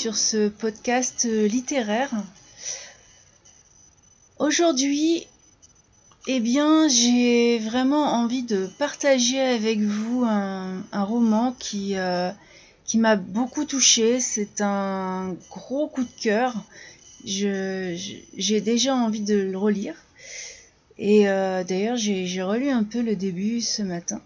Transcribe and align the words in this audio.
sur 0.00 0.16
ce 0.16 0.48
podcast 0.48 1.26
euh, 1.26 1.46
littéraire. 1.46 2.10
Aujourd'hui, 4.38 5.26
eh 6.26 6.40
bien, 6.40 6.88
j'ai 6.88 7.58
vraiment 7.58 8.04
envie 8.14 8.42
de 8.42 8.66
partager 8.78 9.38
avec 9.38 9.78
vous 9.80 10.24
un, 10.24 10.82
roman 10.90 11.54
qui, 11.58 11.98
euh, 11.98 12.30
qui 12.86 12.96
m'a 12.96 13.16
beaucoup 13.16 13.66
touché. 13.66 14.20
C'est 14.20 14.62
un 14.62 15.36
gros 15.50 15.86
coup 15.86 16.04
de 16.04 16.20
cœur. 16.22 16.54
J'ai 17.26 18.62
déjà 18.64 18.94
envie 18.94 19.20
de 19.20 19.36
le 19.36 19.58
relire. 19.58 19.96
Et 20.96 21.24
d'ailleurs, 21.24 21.98
j'ai 21.98 22.42
relu 22.42 22.70
un 22.70 22.84
peu 22.84 23.02
le 23.02 23.16
début 23.16 23.60
ce 23.60 23.82
matin. 23.82 24.22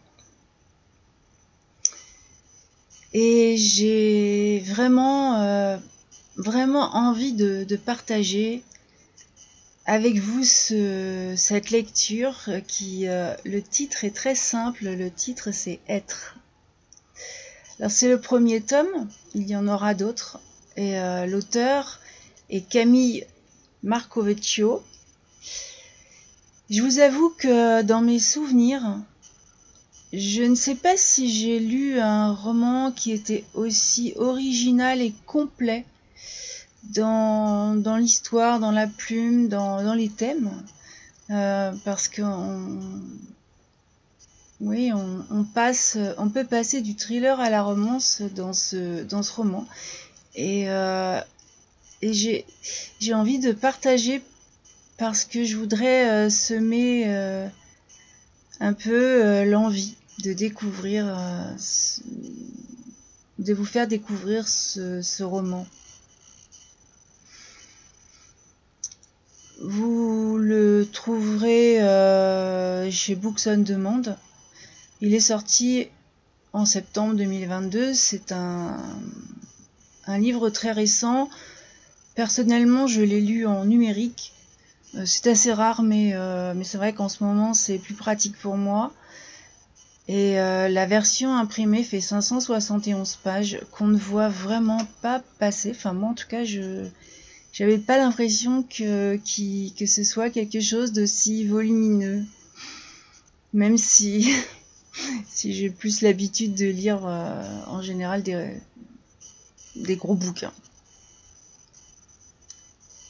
Et 3.16 3.56
j'ai 3.56 4.58
vraiment, 4.66 5.40
euh, 5.40 5.76
vraiment 6.36 6.96
envie 6.96 7.32
de, 7.32 7.64
partager 7.76 8.64
avec 9.86 10.18
vous 10.18 10.42
cette 10.42 11.70
lecture 11.70 12.50
qui, 12.66 13.06
euh, 13.06 13.32
le 13.44 13.62
titre 13.62 14.02
est 14.04 14.14
très 14.14 14.34
simple, 14.34 14.84
le 14.84 15.10
titre 15.12 15.52
c'est 15.52 15.78
Être. 15.88 16.36
Alors 17.78 17.92
c'est 17.92 18.08
le 18.08 18.20
premier 18.20 18.60
tome, 18.60 19.08
il 19.34 19.48
y 19.48 19.54
en 19.54 19.68
aura 19.68 19.94
d'autres, 19.94 20.40
et 20.76 20.98
euh, 20.98 21.26
l'auteur 21.26 22.00
est 22.50 22.68
Camille 22.68 23.26
Marcovecchio. 23.84 24.82
Je 26.68 26.82
vous 26.82 26.98
avoue 26.98 27.30
que 27.38 27.82
dans 27.82 28.00
mes 28.00 28.18
souvenirs, 28.18 28.98
je 30.16 30.42
ne 30.42 30.54
sais 30.54 30.74
pas 30.74 30.96
si 30.96 31.28
j'ai 31.32 31.58
lu 31.58 31.98
un 31.98 32.32
roman 32.32 32.92
qui 32.92 33.12
était 33.12 33.44
aussi 33.54 34.12
original 34.16 35.00
et 35.00 35.12
complet 35.26 35.84
dans, 36.94 37.74
dans 37.74 37.96
l'histoire, 37.96 38.60
dans 38.60 38.70
la 38.70 38.86
plume, 38.86 39.48
dans, 39.48 39.82
dans 39.82 39.94
les 39.94 40.08
thèmes. 40.08 40.50
Euh, 41.30 41.72
parce 41.84 42.08
qu'on 42.08 42.68
oui, 44.60 44.92
on, 44.92 45.24
on, 45.30 45.44
passe, 45.44 45.98
on 46.18 46.28
peut 46.28 46.44
passer 46.44 46.80
du 46.80 46.94
thriller 46.94 47.40
à 47.40 47.50
la 47.50 47.62
romance 47.62 48.22
dans 48.34 48.52
ce, 48.52 49.02
dans 49.02 49.22
ce 49.22 49.32
roman. 49.32 49.66
Et, 50.36 50.68
euh, 50.68 51.20
et 52.02 52.12
j'ai, 52.12 53.14
envie 53.14 53.38
de 53.38 53.52
partager 53.52 54.22
parce 54.96 55.24
que 55.24 55.44
je 55.44 55.56
voudrais 55.56 56.08
euh, 56.08 56.30
semer 56.30 57.06
un 58.60 58.72
peu 58.74 59.44
l'envie 59.44 59.96
de 60.22 60.32
découvrir, 60.32 61.06
euh, 61.08 61.52
de 63.38 63.52
vous 63.52 63.64
faire 63.64 63.88
découvrir 63.88 64.46
ce, 64.48 65.22
roman. 65.22 65.66
Vous 69.62 70.36
le 70.38 70.86
trouverez 70.92 71.82
euh, 71.82 72.90
chez 72.90 73.14
Books 73.14 73.46
on 73.46 73.58
Demand. 73.58 74.02
Il 75.00 75.14
est 75.14 75.20
sorti 75.20 75.88
en 76.52 76.66
septembre 76.66 77.14
2022. 77.14 77.94
C'est 77.94 78.32
un, 78.32 78.76
livre 80.18 80.50
très 80.50 80.72
récent. 80.72 81.28
Personnellement, 82.14 82.86
je 82.86 83.00
l'ai 83.00 83.20
lu 83.20 83.46
en 83.46 83.64
numérique. 83.64 84.32
Euh, 84.94 85.04
c'est 85.06 85.28
assez 85.28 85.52
rare, 85.52 85.82
mais, 85.82 86.14
mais 86.54 86.64
c'est 86.64 86.78
vrai 86.78 86.92
qu'en 86.92 87.08
ce 87.08 87.24
moment, 87.24 87.54
c'est 87.54 87.78
plus 87.78 87.94
pratique 87.94 88.36
pour 88.38 88.56
moi. 88.56 88.92
Et 90.06 90.38
euh, 90.38 90.68
la 90.68 90.84
version 90.86 91.34
imprimée 91.34 91.82
fait 91.82 92.00
571 92.00 93.16
pages 93.16 93.60
qu'on 93.70 93.86
ne 93.86 93.96
voit 93.96 94.28
vraiment 94.28 94.86
pas 95.00 95.22
passer. 95.38 95.70
Enfin 95.70 95.94
moi 95.94 96.10
en 96.10 96.14
tout 96.14 96.28
cas 96.28 96.44
je 96.44 96.86
j'avais 97.52 97.78
pas 97.78 97.96
l'impression 97.96 98.64
que, 98.64 99.16
que 99.16 99.86
ce 99.86 100.04
soit 100.04 100.28
quelque 100.28 100.60
chose 100.60 100.92
d'aussi 100.92 101.46
volumineux. 101.46 102.24
Même 103.54 103.78
si 103.78 104.30
si 105.28 105.54
j'ai 105.54 105.70
plus 105.70 106.02
l'habitude 106.02 106.54
de 106.54 106.66
lire 106.66 107.06
euh, 107.06 107.64
en 107.66 107.80
général 107.80 108.22
des, 108.22 108.60
des 109.76 109.96
gros 109.96 110.14
bouquins. 110.14 110.52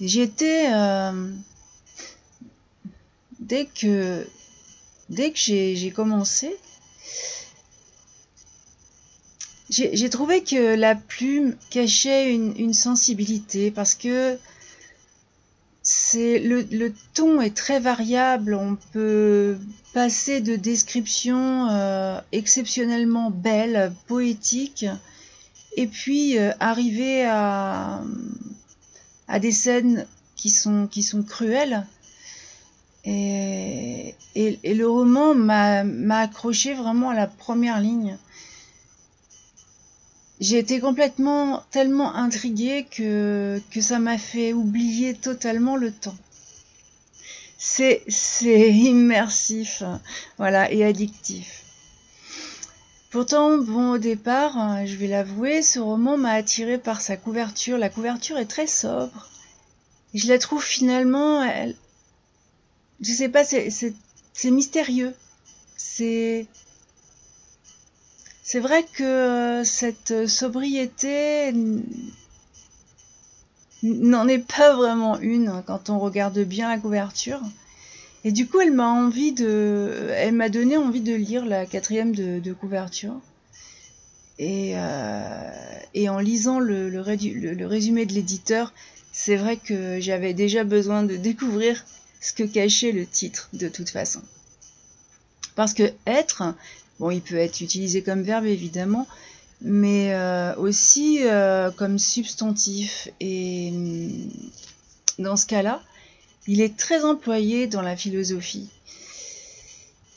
J'étais 0.01 0.73
euh, 0.73 1.31
dès 3.41 3.67
que 3.67 4.27
dès 5.09 5.33
que 5.33 5.39
j'ai 5.39 5.93
commencé 5.95 6.57
j'ai 9.71 10.11
trouvé 10.11 10.43
que 10.45 10.75
la 10.75 10.95
plume 10.95 11.57
cachait 11.71 12.33
une, 12.33 12.75
sensibilité 12.75 13.71
parce 13.71 13.95
que 13.95 14.39
c'est 15.83 16.39
le, 16.39 16.93
ton 17.15 17.41
est 17.41 17.57
très 17.57 17.81
variable. 17.81 18.55
On 18.55 18.77
peut 18.93 19.59
passer 19.93 20.41
de 20.41 20.57
descriptions 20.57 21.69
euh, 21.71 22.21
exceptionnellement 22.33 23.31
belles, 23.31 23.93
poétiques, 24.07 24.87
et 25.77 25.87
puis 25.87 26.39
euh, 26.39 26.53
arriver 26.61 27.25
à, 27.25 28.03
à 29.29 29.39
des 29.41 29.53
scènes 29.53 30.07
qui 30.37 30.51
sont, 30.51 30.87
qui 30.87 31.03
sont 31.03 31.23
cruelles. 31.23 31.87
Et, 33.07 34.15
le 34.35 34.85
roman 34.85 35.35
m'a 35.35 36.19
accroché 36.19 36.75
vraiment 36.75 37.11
à 37.11 37.15
la 37.15 37.27
première 37.27 37.81
ligne 37.81 38.17
j'ai 40.41 40.59
été 40.59 40.81
complètement 40.81 41.63
tellement 41.71 42.15
intriguée 42.15 42.87
que, 42.91 43.61
que 43.71 43.81
ça 43.81 43.99
m'a 43.99 44.19
fait 44.19 44.53
oublier 44.53 45.15
totalement 45.15 45.77
le 45.77 45.93
temps. 45.93 46.17
C'est, 47.57 48.03
immersif, 48.43 49.83
voilà, 50.37 50.71
et 50.71 50.85
addictif. 50.85 51.63
Pourtant, 53.11 53.59
bon, 53.59 53.93
au 53.93 53.99
départ, 53.99 54.85
je 54.87 54.97
vais 54.97 55.07
l'avouer, 55.07 55.63
ce 55.63 55.79
roman 55.79 56.19
m'a 56.19 56.33
attiré 56.33 56.79
par 56.79 57.01
sa 57.01 57.17
couverture. 57.17 57.79
La 57.79 57.89
couverture 57.89 58.39
est 58.39 58.45
très 58.47 58.67
sobre. 58.67 59.29
Je 60.15 60.29
la 60.29 60.39
trouve 60.39 60.65
finalement, 60.65 61.43
je 63.01 63.13
sais 63.13 63.29
pas, 63.29 63.45
c'est, 63.45 64.51
mystérieux. 64.51 65.13
C'est, 65.77 66.47
vrai 68.55 68.85
que 68.85 69.03
euh, 69.03 69.65
cette 69.65 70.29
sobriété 70.29 71.53
n'en 73.83 74.29
est 74.29 74.39
pas 74.39 74.75
vraiment 74.75 75.19
une 75.19 75.49
hein, 75.49 75.65
quand 75.67 75.91
on 75.91 75.99
regarde 75.99 76.39
bien 76.41 76.69
la 76.69 76.79
couverture. 76.79 77.41
Et 78.25 78.33
du 78.33 78.47
coup, 78.47 78.61
elle 78.61 78.73
m'a 78.73 80.49
donné 80.49 80.77
envie 80.79 81.03
de 81.03 81.15
lire 81.15 81.45
la 81.45 81.67
quatrième 81.67 82.15
de, 82.15 82.53
couverture. 82.53 83.21
Et, 84.39 84.73
euh, 84.77 85.51
et, 85.93 86.09
en 86.09 86.19
lisant 86.19 86.59
le, 86.59 86.89
le 86.89 87.67
résumé 87.67 88.07
de 88.07 88.15
l'éditeur, 88.15 88.73
c'est 89.13 89.37
vrai 89.37 89.59
que 89.59 90.01
j'avais 90.01 90.33
déjà 90.33 90.65
besoin 90.65 91.03
de 91.03 91.17
découvrir 91.17 91.85
ce 92.25 92.33
que 92.33 92.43
cachait 92.43 92.93
le 92.93 93.07
titre 93.07 93.49
de 93.53 93.69
toute 93.69 93.91
façon. 93.91 94.23
Parce 95.55 95.75
que 95.75 95.93
être, 96.07 96.55
Bon, 97.01 97.11
il 97.11 97.21
peut 97.21 97.37
être 97.37 97.61
utilisé 97.61 98.03
comme 98.03 98.23
verbe 98.23 98.47
évidemment, 98.47 99.07
mais 99.61 100.15
euh, 100.15 100.55
aussi 100.57 101.19
euh, 101.23 101.71
comme 101.73 101.99
substantif. 101.99 103.09
Et 103.21 103.71
mm, 103.73 104.31
dans 105.19 105.37
ce 105.37 105.47
cas-là, 105.47 105.83
il 106.47 106.61
est 106.61 106.77
très 106.77 107.05
employé 107.05 107.67
dans 107.67 107.83
la 107.83 107.97
philosophie. 107.97 108.69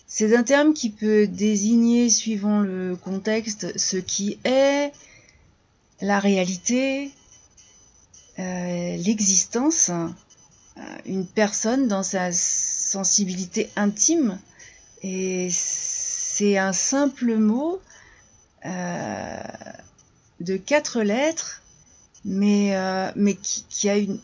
C'est 0.07 0.35
un 0.35 0.43
terme 0.43 0.73
qui 0.73 0.89
peut 0.89 1.27
désigner, 1.27 2.09
suivant 2.09 2.59
le 2.59 2.95
contexte, 2.95 3.77
ce 3.77 3.97
qui 3.97 4.37
est, 4.43 4.91
la 6.01 6.19
réalité, 6.19 7.11
euh, 8.39 8.97
l'existence, 8.97 9.91
une 11.05 11.25
personne 11.25 11.87
dans 11.87 12.03
sa 12.03 12.31
sensibilité 12.31 13.69
intime. 13.75 14.39
Et 15.03 15.49
c'est 15.51 16.57
un 16.57 16.73
simple 16.73 17.35
mot 17.35 17.79
euh, 18.65 19.41
de 20.39 20.57
quatre 20.57 21.01
lettres, 21.01 21.61
mais, 22.25 22.75
euh, 22.75 23.11
mais 23.15 23.35
qui, 23.35 23.89
a 23.89 23.97
une 23.97 24.19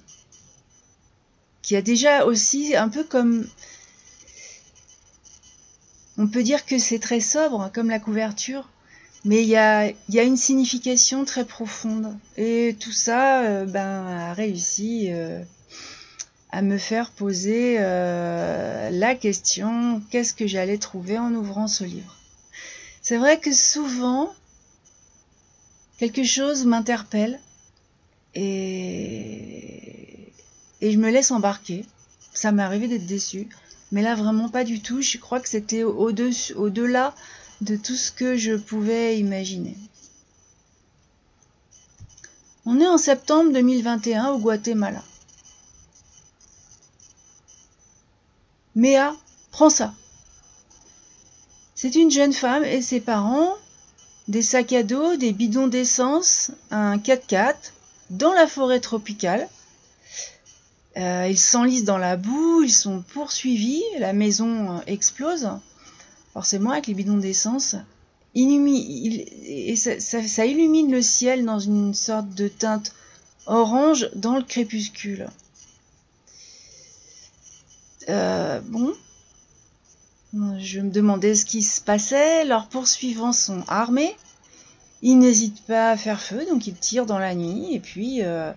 qui 1.61 1.75
a 1.75 1.81
déjà 1.81 2.25
aussi 2.25 2.75
un 2.75 2.89
peu 2.89 3.03
comme 3.03 3.47
on 6.17 6.27
peut 6.27 6.43
dire 6.43 6.65
que 6.65 6.77
c'est 6.77 6.99
très 6.99 7.21
sobre 7.21 7.71
comme 7.73 7.89
la 7.89 7.99
couverture, 7.99 8.69
mais 9.23 9.43
il 9.43 9.49
y 9.49 9.55
a, 9.55 9.89
y 10.09 10.19
a, 10.19 10.23
une 10.23 10.37
signification 10.37 11.23
très 11.25 11.45
profonde. 11.45 12.17
Et 12.37 12.75
tout 12.79 12.91
ça 12.91 13.41
euh, 13.43 13.65
ben, 13.65 14.05
a 14.05 14.33
réussi 14.33 15.09
à 16.53 16.61
me 16.61 16.77
faire 16.77 17.09
poser 17.09 17.77
euh, 17.79 18.91
la 18.91 19.15
question 19.15 20.03
qu'est-ce 20.11 20.35
que 20.35 20.45
j'allais 20.45 20.77
trouver 20.77 21.17
en 21.17 21.33
ouvrant 21.33 21.67
ce 21.67 21.83
livre? 21.83 22.15
C'est 23.01 23.17
vrai 23.17 23.39
que 23.39 23.51
souvent, 23.51 24.31
quelque 25.97 26.23
chose 26.23 26.67
m'interpelle 26.67 27.39
et, 28.35 30.31
je 30.79 30.95
me 30.97 31.09
laisse 31.09 31.31
embarquer. 31.31 31.87
Ça 32.35 32.51
m'est 32.51 32.61
arrivé 32.61 32.87
d'être 32.87 33.07
déçue, 33.07 33.49
mais 33.91 34.03
là 34.03 34.13
vraiment 34.13 34.47
pas 34.47 34.63
du 34.63 34.79
tout. 34.79 35.01
Je 35.01 35.17
crois 35.17 35.39
que 35.39 35.49
c'était 35.49 35.81
au-delà 35.81 37.15
de 37.61 37.75
tout 37.77 37.95
ce 37.95 38.11
que 38.11 38.37
je 38.37 38.53
pouvais 38.53 39.17
imaginer. 39.17 39.75
On 42.67 42.79
est 42.79 42.87
en 42.87 42.99
septembre 42.99 43.51
2021 43.53 44.27
au 44.33 44.37
Guatemala. 44.37 45.03
Méa, 48.83 49.15
prends 49.51 49.69
ça. 49.69 49.93
C'est 51.73 51.95
une 51.95 52.11
jeune 52.11 52.33
femme 52.33 52.65
et 52.65 52.81
ses 52.81 52.99
parents, 52.99 53.53
des 54.27 54.41
sacs 54.41 54.73
à 54.73 54.83
dos, 54.83 55.15
des 55.15 55.31
bidons 55.31 55.67
d'essence, 55.67 56.51
un 56.69 56.97
4x4, 56.97 57.55
dans 58.09 58.33
la 58.33 58.45
forêt 58.45 58.81
tropicale. 58.81 59.47
Euh, 60.97 61.27
ils 61.29 61.39
s'enlisent 61.39 61.85
dans 61.85 61.97
la 61.97 62.17
boue, 62.17 62.63
ils 62.63 62.73
sont 62.73 63.01
poursuivis, 63.13 63.81
la 63.99 64.11
maison 64.11 64.75
euh, 64.75 64.79
explose, 64.85 65.47
forcément 66.33 66.71
avec 66.71 66.87
les 66.87 66.93
bidons 66.93 67.15
d'essence. 67.15 67.77
Et 68.35 69.75
ça, 69.77 69.97
ça, 70.01 70.45
illumine 70.45 70.91
le 70.91 71.01
ciel 71.01 71.45
dans 71.45 71.59
une 71.59 71.93
sorte 71.93 72.31
de 72.35 72.49
teinte 72.49 72.91
orange 73.45 74.09
dans 74.13 74.35
le 74.35 74.43
crépuscule. 74.43 75.29
Euh, 78.09 78.59
bon, 78.65 78.93
je 80.59 80.79
me 80.79 80.89
demandais 80.89 81.35
ce 81.35 81.45
qui 81.45 81.63
se 81.63 81.81
passait. 81.81 82.45
Leurs 82.45 82.67
poursuivants 82.67 83.33
sont 83.33 83.63
armés. 83.67 84.15
Ils 85.01 85.17
n'hésitent 85.17 85.65
pas 85.65 85.91
à 85.91 85.97
faire 85.97 86.21
feu, 86.21 86.45
donc 86.49 86.67
ils 86.67 86.75
tirent 86.75 87.05
dans 87.05 87.19
la 87.19 87.35
nuit. 87.35 87.73
Et 87.73 87.79
puis, 87.79 88.23
euh, 88.23 88.51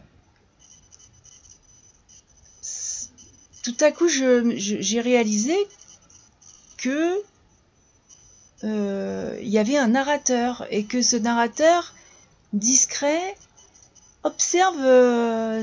tout 3.62 3.76
à 3.80 3.90
coup, 3.92 4.08
j'ai 4.08 5.00
réalisé 5.00 5.56
que 6.78 7.14
euh, 8.64 9.38
il 9.42 9.48
y 9.48 9.58
avait 9.58 9.76
un 9.76 9.88
narrateur 9.88 10.66
et 10.70 10.84
que 10.84 11.02
ce 11.02 11.16
narrateur 11.16 11.94
discret 12.52 13.36
observe 14.22 14.76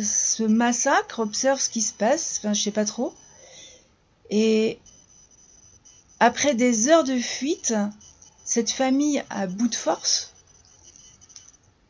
ce 0.01 0.43
massacre, 0.43 1.19
observe 1.19 1.59
ce 1.59 1.69
qui 1.69 1.81
se 1.81 1.93
passe. 1.93 2.39
Enfin, 2.39 2.53
je 2.53 2.61
sais 2.61 2.71
pas 2.71 2.85
trop. 2.85 3.13
Et 4.29 4.79
après 6.19 6.55
des 6.55 6.87
heures 6.87 7.03
de 7.03 7.19
fuite, 7.19 7.73
cette 8.45 8.71
famille 8.71 9.23
à 9.29 9.47
bout 9.47 9.67
de 9.67 9.75
force, 9.75 10.33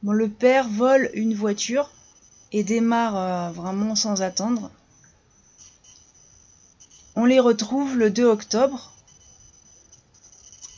bon, 0.02 0.12
le 0.12 0.30
père 0.30 0.68
vole 0.68 1.10
une 1.14 1.36
voiture 1.36 1.90
et 2.52 2.64
démarre 2.64 3.18
euh, 3.18 3.52
vraiment 3.52 3.96
sans 3.96 4.22
attendre. 4.22 4.72
On 7.16 7.26
les 7.26 7.40
retrouve 7.40 7.98
le 7.98 8.10
2 8.10 8.26
octobre 8.26 8.92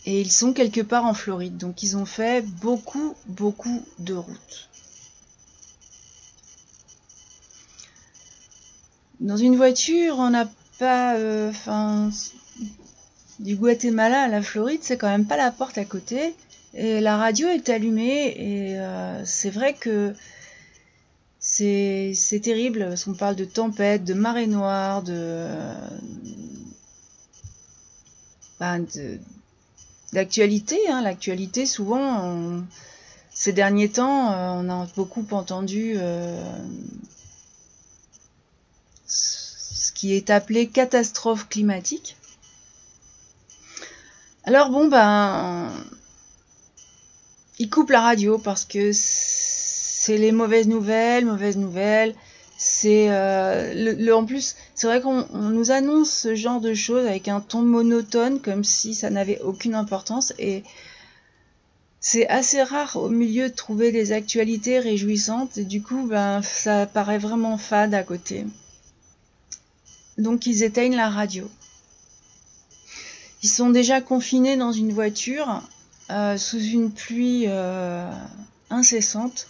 et 0.05 0.21
ils 0.21 0.31
sont 0.31 0.53
quelque 0.53 0.81
part 0.81 1.05
en 1.05 1.13
Floride. 1.13 1.57
Donc 1.57 1.83
ils 1.83 1.97
ont 1.97 2.05
fait 2.05 2.45
beaucoup, 2.45 3.15
beaucoup 3.27 3.83
de 3.99 4.13
routes. 4.13 4.69
Dans 9.19 9.37
une 9.37 9.55
voiture, 9.55 10.15
on 10.19 10.33
a 10.33 10.45
pas, 10.79 11.15
euh, 11.15 11.49
enfin, 11.49 12.09
du 13.39 13.55
Guatemala 13.55 14.23
à 14.23 14.27
la 14.27 14.41
Floride, 14.41 14.79
c'est 14.81 14.97
quand 14.97 15.09
même 15.09 15.25
pas 15.25 15.37
la 15.37 15.51
porte 15.51 15.77
à 15.77 15.85
côté. 15.85 16.35
Et 16.73 16.99
la 16.99 17.17
radio 17.17 17.47
est 17.47 17.69
allumée 17.69 18.35
et 18.37 18.79
euh, 18.79 19.23
c'est 19.25 19.49
vrai 19.49 19.73
que 19.73 20.13
c'est 21.39 22.41
terrible 22.43 22.85
parce 22.89 23.05
qu'on 23.05 23.13
parle 23.13 23.35
de 23.35 23.45
tempête, 23.45 24.03
de 24.03 24.13
marée 24.13 24.47
noire, 24.47 25.03
de 25.03 25.47
ben, 28.59 28.85
d'actualité. 30.11 30.77
Hein. 30.89 31.01
L'actualité, 31.01 31.65
souvent, 31.65 32.61
ces 33.33 33.53
derniers 33.53 33.89
temps, 33.89 34.31
euh, 34.31 34.49
on 34.59 34.69
a 34.69 34.87
beaucoup 34.95 35.25
entendu 35.31 35.97
qui 39.95 40.13
est 40.13 40.29
appelé 40.29 40.67
catastrophe 40.67 41.49
climatique. 41.49 42.17
Alors 44.43 44.69
bon 44.69 44.87
ben 44.87 45.71
il 47.57 47.69
coupe 47.69 47.89
la 47.89 48.01
radio 48.01 48.37
parce 48.37 48.65
que 48.65 48.91
c'est 48.93 50.17
les 50.17 50.31
mauvaises 50.31 50.67
nouvelles, 50.67 51.25
mauvaises 51.25 51.57
nouvelles. 51.57 52.13
C'est 52.57 53.07
euh, 53.09 53.73
le, 53.97 54.13
en 54.13 54.23
plus 54.23 54.55
c'est 54.75 54.85
vrai 54.87 55.01
qu'on 55.01 55.25
nous 55.33 55.71
annonce 55.71 56.11
ce 56.11 56.35
genre 56.35 56.61
de 56.61 56.73
choses 56.73 57.07
avec 57.07 57.27
un 57.27 57.41
ton 57.41 57.61
monotone 57.61 58.39
comme 58.39 58.63
si 58.63 58.93
ça 58.93 59.09
n'avait 59.09 59.41
aucune 59.41 59.75
importance 59.75 60.33
et 60.37 60.63
c'est 61.99 62.27
assez 62.27 62.61
rare 62.61 62.97
au 62.97 63.09
milieu 63.09 63.49
de 63.49 63.55
trouver 63.55 63.91
des 63.91 64.11
actualités 64.11 64.79
réjouissantes 64.79 65.57
et 65.57 65.65
du 65.65 65.81
coup 65.81 66.05
ben 66.05 66.41
ça 66.43 66.85
paraît 66.85 67.17
vraiment 67.17 67.57
fade 67.57 67.93
à 67.95 68.03
côté. 68.03 68.45
Donc 70.17 70.45
ils 70.45 70.63
éteignent 70.63 70.95
la 70.95 71.09
radio. 71.09 71.49
Ils 73.43 73.49
sont 73.49 73.69
déjà 73.69 74.01
confinés 74.01 74.57
dans 74.57 74.71
une 74.71 74.91
voiture 74.91 75.61
euh, 76.09 76.37
sous 76.37 76.59
une 76.59 76.91
pluie 76.91 77.45
euh, 77.47 78.09
incessante. 78.69 79.47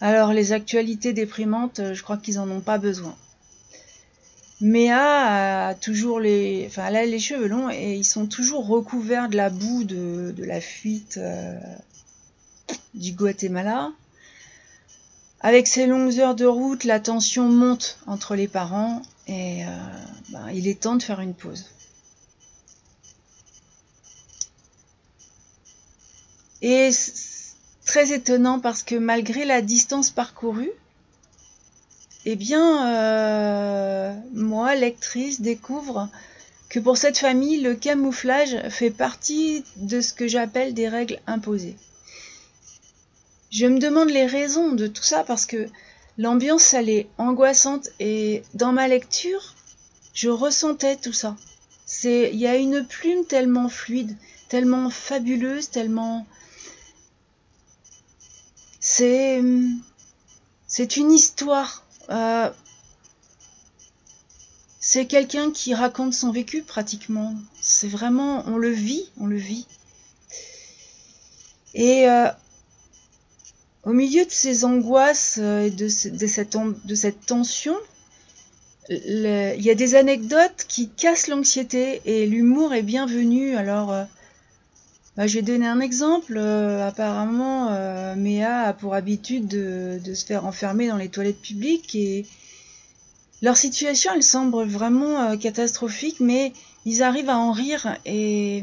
Alors 0.00 0.32
les 0.32 0.52
actualités 0.52 1.12
déprimantes, 1.12 1.80
euh, 1.80 1.94
je 1.94 2.02
crois 2.02 2.16
qu'ils 2.16 2.38
en 2.38 2.50
ont 2.50 2.60
pas 2.60 2.78
besoin. 2.78 3.16
Méa 4.60 5.68
a 5.68 5.74
toujours 5.74 6.20
les, 6.20 6.64
enfin 6.68 6.90
les 6.90 7.18
cheveux 7.18 7.48
longs 7.48 7.70
et 7.70 7.94
ils 7.94 8.04
sont 8.04 8.26
toujours 8.26 8.68
recouverts 8.68 9.28
de 9.28 9.36
la 9.36 9.50
boue 9.50 9.82
de, 9.82 10.34
la 10.38 10.60
fuite 10.60 11.18
du 12.94 13.12
Guatemala. 13.12 13.90
Avec 15.42 15.66
ces 15.66 15.86
longues 15.86 16.20
heures 16.20 16.36
de 16.36 16.46
route, 16.46 16.84
la 16.84 17.00
tension 17.00 17.48
monte 17.48 17.98
entre 18.06 18.36
les 18.36 18.46
parents 18.46 19.02
et 19.26 19.64
euh, 19.64 19.68
ben, 20.30 20.48
il 20.54 20.68
est 20.68 20.80
temps 20.80 20.94
de 20.94 21.02
faire 21.02 21.20
une 21.20 21.34
pause. 21.34 21.66
Et 26.62 26.90
très 27.84 28.12
étonnant 28.12 28.60
parce 28.60 28.84
que 28.84 28.94
malgré 28.94 29.44
la 29.44 29.62
distance 29.62 30.10
parcourue, 30.10 30.70
eh 32.24 32.36
bien, 32.36 32.86
euh, 32.94 34.14
moi, 34.32 34.76
lectrice, 34.76 35.40
découvre 35.40 36.08
que 36.68 36.78
pour 36.78 36.96
cette 36.96 37.18
famille, 37.18 37.60
le 37.60 37.74
camouflage 37.74 38.56
fait 38.68 38.92
partie 38.92 39.64
de 39.74 40.00
ce 40.00 40.14
que 40.14 40.28
j'appelle 40.28 40.72
des 40.72 40.88
règles 40.88 41.18
imposées. 41.26 41.76
Je 43.52 43.66
me 43.66 43.78
demande 43.78 44.10
les 44.10 44.26
raisons 44.26 44.72
de 44.72 44.88
tout 44.88 45.04
ça 45.04 45.22
parce 45.22 45.46
que 45.46 45.68
L'ambiance, 46.18 46.74
elle 46.74 46.90
est 46.90 47.08
angoissante 47.16 47.88
et 47.98 48.42
dans 48.54 48.72
ma 48.72 48.86
lecture, 48.86 49.54
je 50.12 50.28
ressentais 50.28 50.96
tout 50.96 51.12
ça. 51.12 51.36
C'est, 51.86 52.30
il 52.32 52.38
y 52.38 52.46
a 52.46 52.56
une 52.56 52.86
plume 52.86 53.24
tellement 53.24 53.68
fluide, 53.68 54.16
tellement 54.48 54.90
fabuleuse, 54.90 55.70
tellement. 55.70 56.26
C'est, 58.78 59.42
c'est 60.66 60.96
une 60.96 61.12
histoire. 61.12 61.82
Euh, 62.10 62.50
c'est 64.80 65.06
quelqu'un 65.06 65.50
qui 65.50 65.74
raconte 65.74 66.12
son 66.12 66.30
vécu 66.30 66.62
pratiquement. 66.62 67.34
C'est 67.62 67.88
vraiment, 67.88 68.44
on 68.46 68.58
le 68.58 68.70
vit, 68.70 69.08
on 69.18 69.26
le 69.26 69.36
vit. 69.36 69.66
Et 71.72 72.06
euh, 72.10 72.28
au 73.84 73.92
milieu 73.92 74.24
de 74.24 74.30
ces 74.30 74.64
angoisses 74.64 75.38
euh, 75.40 75.66
et 75.66 75.70
de, 75.70 75.88
cette, 75.88 77.26
tension, 77.26 77.76
il 78.88 79.60
y 79.60 79.70
a 79.70 79.74
des 79.74 79.94
anecdotes 79.94 80.66
qui 80.68 80.88
cassent 80.88 81.28
l'anxiété 81.28 82.00
et 82.04 82.26
l'humour 82.26 82.74
est 82.74 82.82
bienvenu. 82.82 83.56
Alors, 83.56 83.92
euh, 83.92 84.04
bah, 85.16 85.26
je 85.26 85.34
vais 85.34 85.42
donner 85.42 85.66
un 85.66 85.80
exemple. 85.80 86.34
Euh, 86.36 86.86
apparemment, 86.86 87.70
Méa 88.16 88.60
a 88.62 88.72
pour 88.72 88.94
habitude 88.94 89.48
de, 89.48 90.00
de, 90.04 90.14
se 90.14 90.26
faire 90.26 90.46
enfermer 90.46 90.88
dans 90.88 90.96
les 90.96 91.08
toilettes 91.08 91.42
publiques 91.42 91.94
et 91.94 92.26
leur 93.40 93.56
situation, 93.56 94.12
elle 94.14 94.22
semble 94.22 94.62
vraiment 94.64 95.36
catastrophique, 95.36 96.20
mais 96.20 96.52
ils 96.86 97.02
arrivent 97.02 97.30
à 97.30 97.38
en 97.38 97.50
rire 97.50 97.96
et 98.06 98.62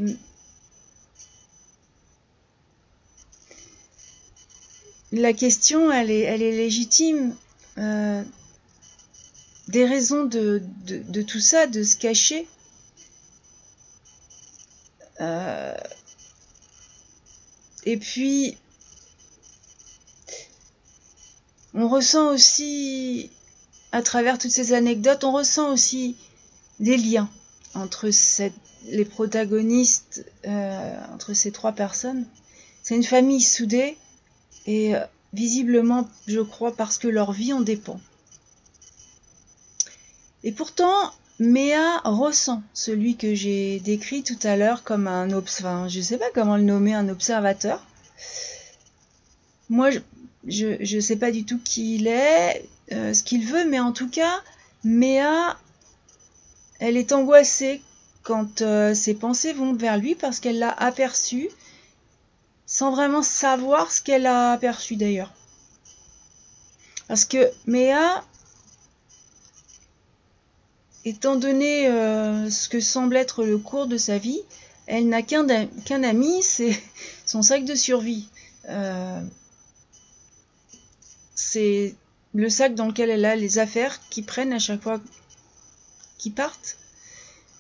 la 5.12 5.34
question, 5.34 5.92
elle 5.92 6.12
est, 6.12 6.38
légitime. 6.38 7.36
Euh, 7.78 8.24
des 9.68 9.86
raisons 9.86 10.25
de, 10.25 10.62
tout 11.28 11.39
ça, 11.39 11.68
de 11.68 11.84
se 11.84 11.96
cacher. 11.96 12.48
Euh, 15.22 15.75
et 17.86 17.98
puis, 17.98 18.58
ressent 21.88 22.32
aussi, 22.34 23.30
à 23.92 24.01
travers 24.01 24.38
toutes 24.38 24.51
ces 24.51 24.74
anecdotes, 24.74 25.24
on 25.24 25.32
ressent 25.32 25.72
aussi 25.72 26.16
des 26.80 26.98
liens 26.98 27.30
entre 27.74 28.10
les 28.88 29.06
protagonistes, 29.06 30.25
euh, 30.46 30.98
entre 31.13 31.34
ces 31.34 31.51
trois 31.51 31.74
personnes. 31.74 32.25
C'est 32.82 32.96
une 32.96 33.04
famille 33.04 33.42
soudée 33.42 33.98
et 34.66 34.96
euh, 34.96 35.04
visiblement, 35.34 36.08
je 36.28 36.39
crois, 36.39 36.75
parce 36.75 36.98
que 36.98 37.08
leur 37.08 37.32
vie 37.32 37.54
en 37.54 37.62
dépend. 37.62 38.00
Et 40.44 40.51
pourtant, 40.51 41.12
Méa 41.39 42.00
ressent 42.04 42.63
celui 42.74 43.16
que 43.16 43.34
j'ai 43.34 43.80
décrit 43.80 44.24
tout 44.24 44.39
à 44.44 44.56
l'heure 44.56 44.84
comme 44.84 45.08
un 45.08 45.32
enfin, 45.34 45.88
je 45.88 46.01
sais 46.01 46.18
pas 46.18 46.30
comment 46.34 46.58
le 46.58 46.63
nommer, 46.63 46.94
un 46.94 47.10
observateur. 47.10 47.86
Moi, 49.70 49.89
je 50.48 50.96
ne 50.96 51.00
sais 51.01 51.16
pas 51.16 51.32
du 51.32 51.46
tout 51.46 51.60
qui 51.63 51.96
il 51.96 52.08
est, 52.08 52.66
euh, 52.92 53.13
ce 53.13 53.24
qu'il 53.24 53.46
veut, 53.46 53.66
mais 53.66 53.80
en 53.80 53.92
tout 53.92 54.10
cas, 54.10 54.42
Méa, 54.84 55.58
elle 56.80 56.98
est 56.98 57.12
angoissée 57.12 57.82
quand 58.24 58.62
euh, 58.62 58.94
ses 58.94 59.13
pensées 59.13 59.54
vont 59.54 59.74
vers 59.74 59.98
lui 59.98 60.16
parce 60.16 60.39
qu'elle 60.39 60.60
l'a 60.60 60.72
aperçu 60.72 61.50
sans 62.70 62.92
vraiment 62.92 63.24
savoir 63.24 63.92
ce 63.92 64.00
qu'elle 64.00 64.28
a 64.28 64.52
aperçu 64.52 64.96
d'ailleurs. 64.96 65.34
Parce 67.08 67.26
que 67.26 67.52
Méa, 67.66 68.24
étant 71.04 71.36
donné 71.36 71.88
euh, 71.88 72.48
ce 72.52 72.70
que 72.70 72.80
semble 72.80 73.18
être 73.18 73.44
le 73.44 73.58
cours 73.58 73.88
de 73.88 73.98
sa 73.98 74.20
vie, 74.20 74.40
elle 74.86 75.10
n'a 75.10 75.24
qu'un 75.24 75.50
ami, 76.04 76.44
c'est 76.44 76.80
son 77.26 77.42
sac 77.42 77.66
de 77.66 77.74
survie. 77.74 78.30
Euh, 78.70 79.20
c'est 81.34 81.96
le 82.36 82.50
sac 82.50 82.76
dans 82.76 82.86
lequel 82.86 83.10
elle 83.10 83.26
a 83.26 83.36
les 83.36 83.58
affaires 83.58 84.00
qui 84.12 84.22
prennent 84.22 84.54
à 84.54 84.60
chaque 84.60 84.84
fois 84.84 85.02
qu'ils 86.20 86.34
partent. 86.34 86.78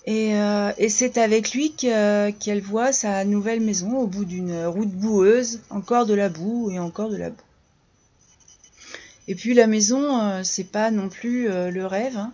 Et, 0.09 0.35
euh, 0.35 0.71
c'est 0.89 1.17
avec 1.17 1.51
lui 1.51 1.73
qu'elle 1.73 2.61
voit 2.61 2.91
sa 2.91 3.23
nouvelle 3.25 3.61
maison 3.61 3.97
au 3.97 4.07
bout 4.07 4.25
d'une 4.25 4.65
route 4.65 4.91
boueuse, 4.91 5.59
encore 5.69 6.05
de 6.05 6.13
la 6.13 6.29
boue 6.29 6.71
et 6.71 6.79
encore 6.79 7.09
de 7.09 7.17
la 7.17 7.29
boue. 7.29 7.43
Et 9.27 9.35
puis 9.35 9.53
la 9.53 9.67
maison, 9.67 10.43
c'est 10.43 10.71
pas 10.71 10.89
non 10.89 11.09
plus 11.09 11.47
le 11.47 11.85
rêve. 11.85 12.17
Hein. 12.17 12.33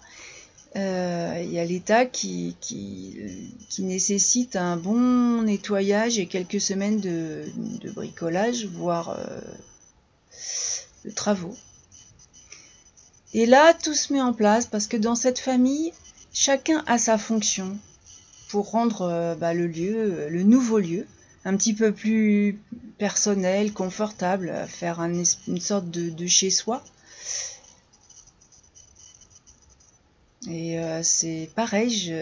Euh, 0.75 1.41
il 1.41 1.53
y 1.53 1.59
a 1.59 1.63
l'État 1.63 2.05
qui, 2.05 2.55
nécessite 3.79 4.57
un 4.57 4.75
bon 4.75 5.43
nettoyage 5.43 6.19
et 6.19 6.25
quelques 6.25 6.59
semaines 6.59 6.99
de, 6.99 7.45
bricolage, 7.93 8.65
voire 8.65 9.17
euh, 9.17 9.39
de 11.05 11.11
travaux. 11.11 11.55
Et 13.33 13.45
là, 13.45 13.73
tout 13.73 13.93
se 13.93 14.11
met 14.11 14.21
en 14.21 14.33
place 14.33 14.65
parce 14.65 14.87
que 14.87 14.97
dans 14.97 15.15
cette 15.15 15.39
famille, 15.39 15.93
chacun 16.35 16.83
a 16.85 16.99
sa 16.99 17.17
fonction 17.17 17.75
pour 18.49 18.69
rendre 18.69 19.01
euh, 19.01 19.33
bah, 19.33 19.55
le 19.55 19.65
lieu, 19.65 20.29
le 20.29 20.43
nouveau 20.43 20.77
lieu, 20.77 21.07
un 21.45 21.57
petit 21.57 21.73
peu 21.73 21.91
plus 21.91 22.59
personnel, 22.99 23.73
confortable, 23.73 24.53
faire 24.67 24.99
une 24.99 25.25
sorte 25.59 25.89
de 25.89 26.27
chez 26.27 26.51
soi. 26.51 26.83
Et 30.47 30.79
euh, 30.79 31.01
c'est 31.01 31.49
pareil, 31.55 32.13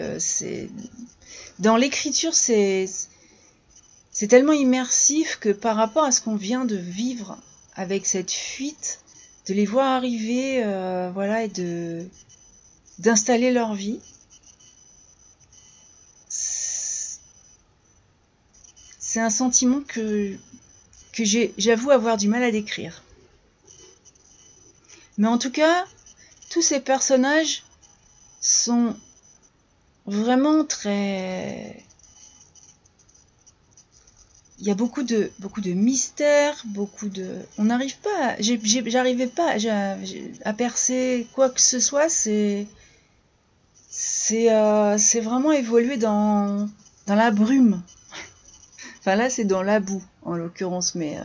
dans 1.58 1.76
l'écriture, 1.76 2.34
c'est 2.34 2.86
c'est 4.14 4.28
tellement 4.28 4.52
immersif 4.52 5.38
que 5.40 5.48
par 5.48 5.76
rapport 5.76 6.04
à 6.04 6.12
ce 6.12 6.20
qu'on 6.20 6.36
vient 6.36 6.64
de 6.64 6.76
vivre 6.76 7.36
avec 7.74 8.06
cette 8.06 8.30
fuite, 8.30 9.00
de 9.48 9.54
les 9.54 9.66
voir 9.66 9.90
arriver, 9.90 10.62
euh, 10.64 11.10
voilà, 11.12 11.42
et 11.42 11.48
de 11.48 12.06
d'installer 12.98 13.50
leur 13.52 13.74
vie, 13.74 14.00
c'est 18.98 19.20
un 19.20 19.30
sentiment 19.30 19.80
que 19.86 20.36
que 21.14 21.22
j'avoue 21.58 21.90
avoir 21.90 22.16
du 22.16 22.26
mal 22.26 22.42
à 22.42 22.50
décrire. 22.50 23.02
Mais 25.16 25.28
en 25.28 25.38
tout 25.38 25.52
cas, 25.52 25.84
tous 26.50 26.62
ces 26.62 26.80
personnages 26.80 27.62
sont 28.40 28.96
vraiment 30.06 30.64
très... 30.64 31.82
Il 34.58 34.66
y 34.66 34.70
a 34.70 34.74
beaucoup 34.74 35.02
de, 35.02 35.30
beaucoup 35.38 35.60
de 35.60 35.72
mystères, 35.72 36.60
beaucoup 36.64 37.08
de... 37.08 37.38
On 37.58 37.64
n'arrive 37.64 37.96
pas... 37.98 38.36
J'arrivais 38.40 39.26
pas 39.26 39.56
à, 40.44 40.52
percer 40.52 41.26
quoi 41.32 41.48
que 41.48 41.60
ce 41.60 41.78
soit, 41.78 42.08
c'est... 42.08 42.66
C'est 43.96 44.52
euh, 44.52 44.96
vraiment 45.22 45.52
évolué 45.52 45.96
dans, 45.96 46.68
dans 47.06 47.14
la 47.14 47.30
brume. 47.30 47.80
enfin 48.98 49.14
là, 49.14 49.30
c'est 49.30 49.44
dans 49.44 49.62
la 49.62 49.78
boue, 49.78 50.02
en 50.22 50.34
l'occurrence, 50.34 50.96
mais... 50.96 51.16
Euh, 51.16 51.24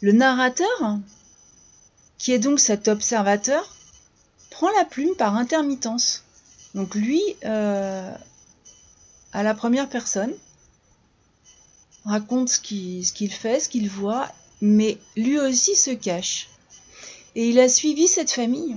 le 0.00 0.12
narrateur, 0.12 0.98
qui 2.16 2.30
est 2.30 2.38
donc 2.38 2.60
cet 2.60 2.86
observateur, 2.86 3.74
prend 4.50 4.70
la 4.78 4.84
plume 4.84 5.16
par 5.16 5.34
intermittence. 5.34 6.22
Donc 6.76 6.94
lui, 6.94 7.20
euh, 7.44 8.14
à 9.32 9.42
la 9.42 9.54
première 9.54 9.88
personne, 9.88 10.32
raconte 12.04 12.50
ce 12.50 12.60
qu'il 12.60 13.32
fait, 13.32 13.58
ce 13.58 13.68
qu'il 13.68 13.90
voit, 13.90 14.28
mais 14.60 14.96
lui 15.16 15.40
aussi 15.40 15.74
se 15.74 15.90
cache. 15.90 16.50
Et 17.34 17.48
il 17.48 17.58
a 17.58 17.68
suivi 17.68 18.06
cette 18.06 18.30
famille 18.30 18.76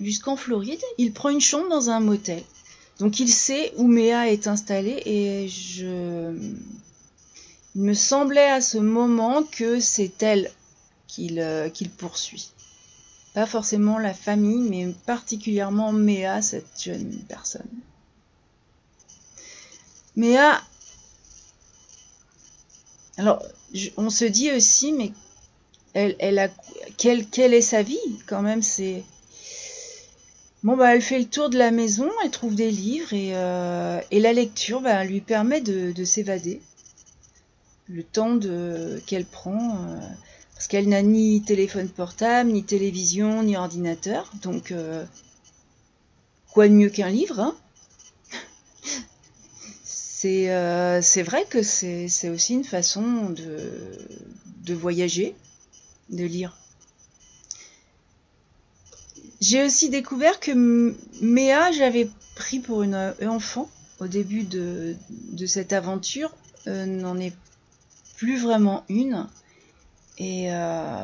jusqu'en 0.00 0.36
Floride. 0.36 0.80
Il 0.98 1.12
prend 1.12 1.30
une 1.30 1.40
chambre 1.40 1.68
dans 1.68 1.90
un 1.90 2.00
motel. 2.00 2.42
Donc 2.98 3.20
il 3.20 3.28
sait 3.28 3.72
où 3.76 3.86
Méa 3.86 4.30
est 4.30 4.46
installée 4.46 5.02
et 5.04 5.48
je... 5.48 6.34
Il 7.74 7.82
me 7.82 7.92
semblait 7.92 8.50
à 8.50 8.62
ce 8.62 8.78
moment 8.78 9.42
que 9.42 9.80
c'est 9.80 10.22
elle 10.22 10.50
qu'il 11.06 11.40
euh, 11.40 11.68
poursuit. 11.98 12.48
Pas 13.34 13.44
forcément 13.44 13.98
la 13.98 14.14
famille, 14.14 14.66
mais 14.70 14.94
particulièrement 15.04 15.92
Méa, 15.92 16.40
cette 16.40 16.82
jeune 16.82 17.12
personne. 17.28 17.68
Méa, 20.16 20.62
alors 23.18 23.42
on 23.98 24.08
se 24.08 24.24
dit 24.24 24.50
aussi, 24.52 24.92
mais 24.92 25.12
elle, 25.92 26.38
a 26.38 26.48
quelle, 26.96 27.26
quelle, 27.26 27.52
est 27.52 27.60
sa 27.60 27.82
vie 27.82 27.98
quand 28.26 28.42
même 28.42 28.62
C'est 28.62 29.04
bon 30.66 30.76
bah 30.76 30.96
elle 30.96 31.00
fait 31.00 31.20
le 31.20 31.26
tour 31.26 31.48
de 31.48 31.56
la 31.56 31.70
maison, 31.70 32.10
elle 32.24 32.32
trouve 32.32 32.56
des 32.56 32.72
livres 32.72 33.12
et, 33.12 33.36
euh, 33.36 34.00
la 34.10 34.32
lecture 34.32 34.80
bah, 34.80 35.04
lui 35.04 35.20
permet 35.20 35.60
de, 35.60 36.04
s'évader. 36.04 36.60
Le 37.88 38.02
temps 38.02 38.40
qu'elle 39.06 39.24
prend. 39.24 39.76
Euh, 39.76 40.00
parce 40.54 40.66
qu'elle 40.66 40.88
n'a 40.88 41.02
ni 41.02 41.42
téléphone 41.42 41.88
portable, 41.88 42.50
ni 42.50 42.64
télévision, 42.64 43.44
ni 43.44 43.56
ordinateur. 43.56 44.32
Donc, 44.42 44.72
euh, 44.72 45.04
quoi 46.50 46.66
de 46.66 46.72
mieux 46.72 46.88
qu'un 46.90 47.10
livre 47.10 47.38
hein? 47.38 47.54
C'est 49.84 51.22
vrai 51.22 51.44
que 51.48 51.62
c'est 51.62 52.28
aussi 52.28 52.54
une 52.54 52.64
façon 52.64 53.30
de, 53.30 53.70
de 54.64 54.74
voyager, 54.74 55.36
de 56.10 56.24
lire. 56.24 56.56
J'ai 59.48 59.62
aussi 59.62 59.90
découvert 59.90 60.40
que 60.40 60.92
Méa, 61.20 61.70
j'avais 61.70 62.10
pris 62.34 62.58
pour 62.58 62.82
une 62.82 63.14
enfant 63.22 63.70
au 64.00 64.08
début 64.08 64.42
de, 64.42 64.96
cette 65.46 65.72
aventure, 65.72 66.34
euh, 66.66 66.84
n'en 66.84 67.16
est 67.16 67.32
plus 68.16 68.40
vraiment 68.40 68.82
une. 68.88 69.28
Et 70.18 70.52
euh, 70.52 70.96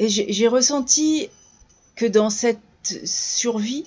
j'ai 0.00 0.48
ressenti 0.48 1.28
que 1.96 2.06
dans 2.06 2.30
cette 2.30 2.58
survie, 3.04 3.84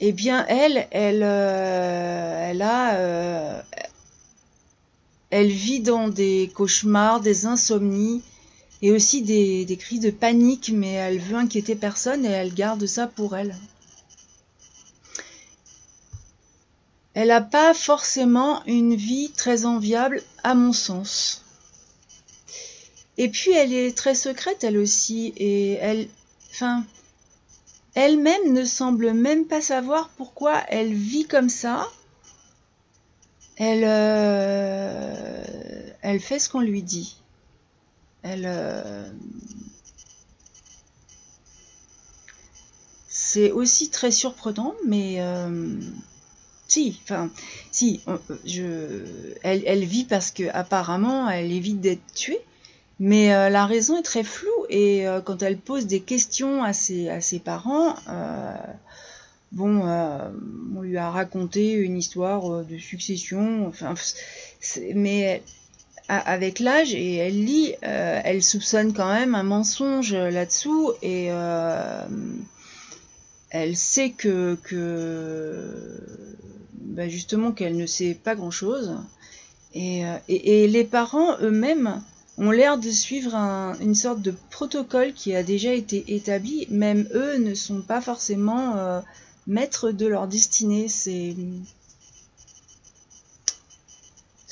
eh 0.00 0.12
bien, 0.12 0.44
elle, 0.48 0.86
elle, 0.90 1.22
euh, 1.22 2.50
elle 2.50 2.60
a, 2.60 2.96
euh, 2.96 3.62
elle 5.30 5.48
vit 5.48 5.80
dans 5.80 6.08
des 6.08 6.50
cauchemars, 6.54 7.20
des 7.20 7.46
insomnies 7.46 8.22
et 8.82 8.92
aussi 8.92 9.22
des, 9.22 9.76
cris 9.78 9.98
de 9.98 10.10
panique, 10.10 10.70
mais 10.72 10.92
elle 10.92 11.18
veut 11.18 11.36
inquiéter 11.36 11.74
personne 11.74 12.24
et 12.24 12.30
elle 12.30 12.54
garde 12.54 12.86
ça 12.86 13.06
pour 13.06 13.36
elle. 13.36 13.56
Elle 17.14 17.28
n'a 17.28 17.40
pas 17.40 17.72
forcément 17.72 18.62
une 18.66 18.94
vie 18.94 19.30
très 19.30 19.64
enviable, 19.64 20.22
à 20.44 20.54
mon 20.54 20.74
sens. 20.74 21.42
Et 23.16 23.30
puis 23.30 23.52
elle 23.52 23.72
est 23.72 23.96
très 23.96 24.14
secrète, 24.14 24.62
elle 24.62 24.76
aussi, 24.76 25.32
et 25.38 25.72
elle, 25.72 26.08
enfin, 26.50 26.84
elle-même 27.94 28.52
ne 28.52 28.66
semble 28.66 29.14
même 29.14 29.46
pas 29.46 29.62
savoir 29.62 30.10
pourquoi 30.18 30.62
elle 30.68 30.92
vit 30.92 31.24
comme 31.24 31.48
ça. 31.48 31.88
Elle, 33.56 33.84
euh, 33.84 35.42
elle 36.02 36.20
fait 36.20 36.38
ce 36.38 36.48
qu'on 36.48 36.60
lui 36.60 36.82
dit. 36.82 37.16
Elle. 38.22 38.50
C'est 43.08 43.50
aussi 43.50 43.90
très 43.90 44.10
surprenant, 44.10 44.74
mais 44.86 45.20
si, 46.68 47.00
enfin, 47.04 47.30
si, 47.70 48.00
elle, 49.42 49.84
vit 49.84 50.04
parce 50.04 50.30
que 50.30 50.48
apparemment 50.52 51.28
elle 51.30 51.52
évite 51.52 51.80
d'être 51.80 52.04
tuée, 52.14 52.40
mais 52.98 53.34
euh, 53.34 53.50
la 53.50 53.66
raison 53.66 53.98
est 53.98 54.02
très 54.02 54.24
floue 54.24 54.66
et 54.68 55.06
euh, 55.06 55.20
quand 55.20 55.42
elle 55.42 55.58
pose 55.58 55.86
des 55.86 56.00
questions 56.00 56.64
à 56.64 56.72
ses, 56.72 57.08
à 57.08 57.20
ses 57.20 57.38
parents, 57.38 57.94
euh, 59.52 60.30
bon, 60.32 60.78
on 60.78 60.82
lui 60.82 60.96
a 60.96 61.10
raconté 61.10 61.72
une 61.72 61.96
histoire 61.96 62.64
de 62.64 62.78
succession, 62.78 63.72
mais 64.94 65.42
avec 66.08 66.60
l'âge 66.60 66.94
et 66.94 67.16
elle 67.16 67.44
lit, 67.44 67.74
elle 67.82 68.42
soupçonne 68.42 68.92
quand 68.92 69.12
même 69.12 69.34
un 69.34 69.42
mensonge 69.42 70.14
là-dessous 70.14 70.92
et 71.02 71.26
elle 73.50 73.76
sait 73.76 74.10
que, 74.10 74.56
bah, 76.72 77.08
justement 77.08 77.52
qu'elle 77.52 77.76
ne 77.76 77.86
sait 77.86 78.14
pas 78.14 78.34
grand-chose. 78.34 78.96
Et, 79.74 80.66
les 80.68 80.84
parents 80.84 81.38
eux-mêmes 81.40 82.02
ont 82.38 82.50
l'air 82.50 82.78
de 82.78 82.90
suivre 82.90 83.34
une 83.34 83.94
sorte 83.94 84.22
de 84.22 84.34
protocole 84.50 85.12
qui 85.12 85.34
a 85.34 85.42
déjà 85.42 85.72
été 85.72 86.14
établi. 86.14 86.66
Même 86.70 87.08
eux 87.14 87.36
ne 87.38 87.54
sont 87.54 87.80
pas 87.80 88.00
forcément 88.00 88.76
euh, 88.76 89.00
maîtres 89.46 89.90
de 89.90 90.06
leur 90.06 90.28
destinée. 90.28 90.88
C'est 90.88 91.34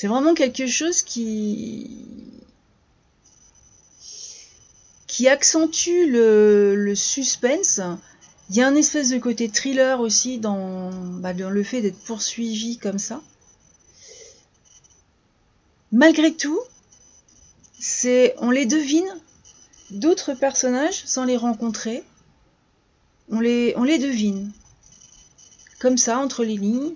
vraiment 0.03 0.35
quelque 0.35 0.67
chose 0.67 1.03
qui 1.03 1.89
accentue 5.27 6.07
le, 6.09 6.75
le 6.75 6.95
suspense. 6.95 7.81
Il 8.51 8.57
y 8.57 8.63
a 8.63 8.69
un 8.69 8.75
espèce 8.75 9.09
de 9.09 9.19
côté 9.19 9.49
thriller 9.49 10.01
aussi 10.01 10.39
dans, 10.39 10.91
bah, 11.21 11.33
dans 11.33 11.51
le 11.51 11.63
fait 11.63 11.81
d'être 11.81 11.99
poursuivi 11.99 12.77
comme 12.77 12.99
ça. 12.99 13.23
Malgré 15.93 16.35
tout, 16.35 16.61
c'est 17.79 18.35
on 18.39 18.51
les 18.51 18.67
devine 18.67 19.09
d'autres 19.91 20.35
personnages 20.35 21.05
sans 21.07 21.25
les 21.25 21.37
rencontrer. 21.37 22.03
On 23.31 23.41
les, 23.41 23.73
on 23.77 23.85
les 23.85 23.99
devine. 23.99 24.53
Comme 25.85 25.99
ça, 25.99 26.19
entre 26.19 26.45
les 26.45 26.57
lignes. 26.57 26.95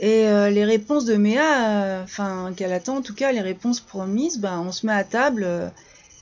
Et 0.00 0.26
euh, 0.28 0.48
les 0.48 0.64
réponses 0.64 1.04
de 1.04 1.16
Méa, 1.16 1.68
euh, 1.68 2.02
enfin, 2.02 2.54
qu'elle 2.56 2.72
attend 2.72 2.96
en 2.96 3.02
tout 3.02 3.12
cas, 3.14 3.32
les 3.32 3.42
réponses 3.42 3.80
promises, 3.80 4.38
ben, 4.38 4.60
on 4.66 4.72
se 4.72 4.86
met 4.86 4.94
à 4.94 5.04
table 5.04 5.44
euh, 5.44 5.68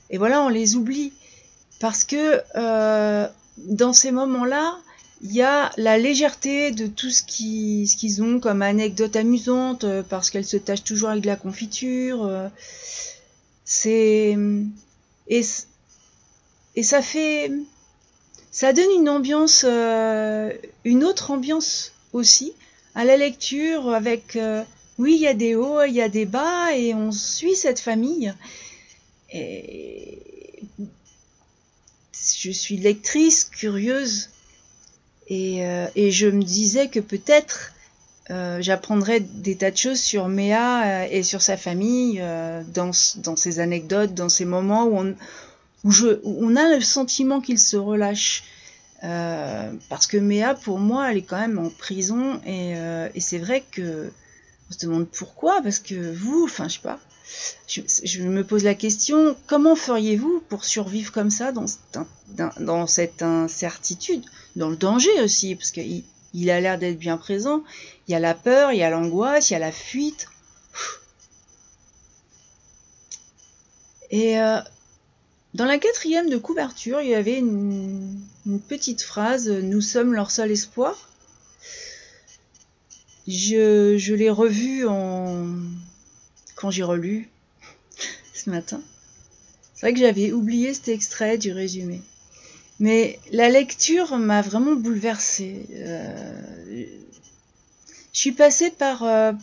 et 0.09 0.17
voilà, 0.17 0.41
on 0.41 0.49
les 0.49 0.75
oublie. 0.75 1.13
Parce 1.79 2.03
que 2.03 2.41
dans 3.55 3.93
ces 3.93 4.11
moments-là, 4.11 4.77
il 5.21 5.31
y 5.31 5.41
a 5.41 5.71
la 5.77 5.97
légèreté 5.97 6.71
de 6.71 6.87
tout 6.87 7.09
ce 7.09 7.23
qu'ils 7.23 8.21
ont 8.21 8.41
comme 8.41 8.61
anecdote 8.61 9.15
amusante, 9.15 9.85
parce 10.09 10.29
qu'elle 10.29 10.43
se 10.43 10.57
tâche 10.57 10.83
toujours 10.83 11.07
avec 11.07 11.23
de 11.23 11.27
la 11.27 11.37
confiture. 11.37 12.29
C'est. 13.63 14.37
Et 15.29 15.43
ça 16.83 17.01
fait. 17.01 17.49
Ça 18.51 18.73
donne 18.73 18.91
une 18.99 19.09
ambiance, 19.09 19.65
euh, 19.67 20.51
une 20.83 21.03
autre 21.03 21.31
ambiance 21.31 21.93
aussi 22.13 22.53
à 22.95 23.05
la 23.05 23.17
lecture 23.17 23.93
avec. 23.93 24.37
oui, 24.97 25.15
il 25.15 25.21
y 25.21 25.27
a 25.27 25.33
des 25.33 25.55
hauts, 25.55 25.83
il 25.83 25.93
y 25.93 26.01
a 26.01 26.09
des 26.09 26.25
bas, 26.25 26.75
et 26.75 26.93
on 26.93 27.11
suit 27.11 27.55
cette 27.55 27.79
famille. 27.79 28.33
Et 29.31 30.19
je 32.37 32.51
suis 32.51 32.77
lectrice, 32.77 33.45
curieuse 33.45 34.29
euh, 35.31 35.87
et, 35.95 36.11
je 36.11 36.27
me 36.27 36.43
disais 36.43 36.89
que 36.89 36.99
peut-être 36.99 37.71
euh, 38.29 38.61
j'apprendrais 38.61 39.21
des 39.21 39.55
tas 39.55 39.71
de 39.71 39.77
choses 39.77 39.99
sur 39.99 40.27
Méa 40.27 41.03
euh, 41.03 41.07
et 41.09 41.23
sur 41.23 41.41
sa 41.41 41.55
famille 41.57 42.21
dans, 42.73 42.91
dans 43.17 43.35
ces 43.35 43.59
anecdotes, 43.59 44.13
dans 44.13 44.29
ces 44.29 44.45
moments 44.45 44.85
où 44.85 44.97
on, 44.97 45.15
où 45.83 45.91
je, 45.91 46.19
on 46.23 46.55
a 46.55 46.75
le 46.75 46.81
sentiment 46.81 47.41
qu'il 47.41 47.59
se 47.59 47.77
relâche. 47.77 48.43
parce 49.01 50.07
que 50.07 50.17
Méa, 50.17 50.53
pour 50.53 50.79
moi, 50.79 51.11
elle 51.11 51.17
est 51.17 51.23
quand 51.23 51.39
même 51.39 51.57
en 51.59 51.69
prison 51.69 52.39
et, 52.45 52.73
et 53.15 53.19
c'est 53.19 53.39
vrai 53.39 53.63
que 53.71 54.11
on 54.69 54.73
se 54.73 54.85
demande 54.85 55.07
pourquoi, 55.07 55.61
parce 55.61 55.79
que 55.79 56.13
vous, 56.13 56.45
enfin, 56.45 56.67
je 56.67 56.75
sais 56.75 56.81
pas, 56.81 56.99
je, 57.67 58.23
me 58.23 58.43
pose 58.43 58.63
la 58.63 58.75
question, 58.75 59.35
comment 59.47 59.75
feriez-vous 59.75 60.43
pour 60.49 60.65
survivre 60.65 61.11
comme 61.11 61.29
ça 61.29 61.51
dans, 61.51 61.65
dans, 62.59 62.87
cette 62.87 63.21
incertitude, 63.21 64.23
dans 64.55 64.69
le 64.69 64.75
danger 64.75 65.21
aussi, 65.21 65.55
parce 65.55 65.71
qu'il 65.71 66.03
il 66.33 66.49
a 66.49 66.61
l'air 66.61 66.77
d'être 66.77 66.97
bien 66.97 67.17
présent, 67.17 67.63
il 68.07 68.11
y 68.11 68.15
a 68.15 68.19
la 68.19 68.33
peur, 68.33 68.71
il 68.71 68.79
y 68.79 68.83
a 68.83 68.89
l'angoisse, 68.89 69.49
il 69.49 69.53
y 69.53 69.55
a 69.55 69.59
la 69.59 69.71
fuite. 69.71 70.27
Et 74.09 74.39
euh, 74.39 74.59
dans 75.53 75.65
la 75.65 75.77
quatrième 75.77 76.29
de 76.29 76.37
couverture, 76.37 77.01
il 77.01 77.09
y 77.09 77.15
avait 77.15 77.37
une, 77.37 78.19
petite 78.67 79.01
phrase 79.01 79.49
Nous 79.49 79.81
sommes 79.81 80.13
leur 80.13 80.31
seul 80.31 80.51
espoir. 80.51 81.09
Je, 83.27 84.13
l'ai 84.13 84.29
revue 84.29 84.85
quand 86.55 86.71
j'ai 86.71 86.83
relu 86.83 87.29
ce 88.33 88.49
matin. 88.49 88.81
C'est 89.73 89.87
vrai 89.87 89.93
que 89.93 89.99
j'avais 89.99 90.31
oublié 90.31 90.73
cet 90.73 90.87
extrait 90.87 91.37
du 91.37 91.51
résumé. 91.51 92.01
Mais 92.79 93.19
la 93.31 93.49
lecture 93.49 94.17
m'a 94.17 94.41
vraiment 94.41 94.75
bouleversée. 94.75 95.67
Euh, 95.73 96.85
je 98.13 98.19
suis 98.19 98.31
passée 98.31 98.71
par, 98.71 99.03
euh, 99.03 99.33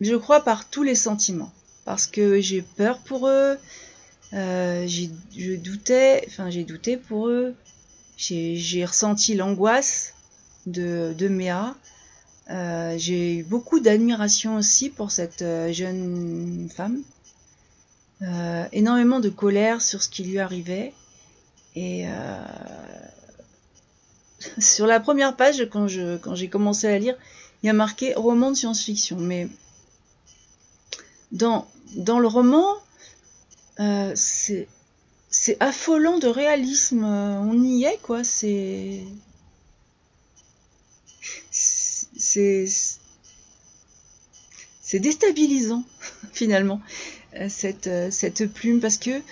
je 0.00 0.14
crois, 0.14 0.42
par 0.42 0.68
tous 0.68 0.82
les 0.82 0.94
sentiments. 0.94 1.52
Parce 1.84 2.06
que 2.06 2.40
j'ai 2.40 2.62
peur 2.62 2.98
pour 2.98 3.28
eux, 3.28 3.58
euh, 4.34 4.86
je 4.88 5.56
doutais, 5.56 6.24
enfin 6.26 6.50
j'ai 6.50 6.64
douté 6.64 6.96
pour 6.96 7.28
eux, 7.28 7.54
j'ai 8.16 8.84
ressenti 8.84 9.34
l'angoisse 9.34 10.14
de, 10.66 11.14
de 11.16 11.28
Méa, 11.28 11.74
euh, 12.50 12.96
j'ai 12.98 13.36
eu 13.36 13.44
beaucoup 13.44 13.80
d'admiration 13.80 14.56
aussi 14.56 14.90
pour 14.90 15.10
cette 15.10 15.42
euh, 15.42 15.72
jeune 15.72 16.68
femme. 16.74 17.02
Énormément 18.72 19.20
de 19.20 19.28
colère 19.28 19.82
sur 19.82 20.02
ce 20.02 20.08
qui 20.08 20.24
lui 20.24 20.38
arrivait. 20.38 20.94
Et 21.76 22.06
sur 24.58 24.86
la 24.86 24.98
première 24.98 25.36
page, 25.36 25.68
quand, 25.70 25.88
je, 25.88 26.16
quand 26.16 26.34
j'ai 26.34 26.48
commencé 26.48 26.86
à 26.86 26.98
lire, 26.98 27.16
il 27.62 27.66
y 27.66 27.68
a 27.68 27.74
marqué 27.74 28.14
roman 28.14 28.50
de 28.50 28.56
science-fiction. 28.56 29.18
Mais 29.18 29.46
dans, 31.32 31.68
dans 31.96 32.18
le 32.18 32.26
roman, 32.26 32.64
c'est, 33.76 34.68
c'est 35.30 35.56
affolant 35.60 36.18
de 36.18 36.28
réalisme. 36.28 37.04
On 37.04 37.62
y 37.62 37.84
est, 37.84 37.98
quoi. 38.02 38.24
C'est 38.24 39.02
c'est 41.50 42.66
c'est 44.82 44.98
déstabilisant 44.98 45.82
finalement 46.32 46.80
euh, 47.36 47.48
cette, 47.48 47.86
euh, 47.86 48.10
cette 48.10 48.46
plume 48.52 48.80
parce 48.80 48.98
que 48.98 49.22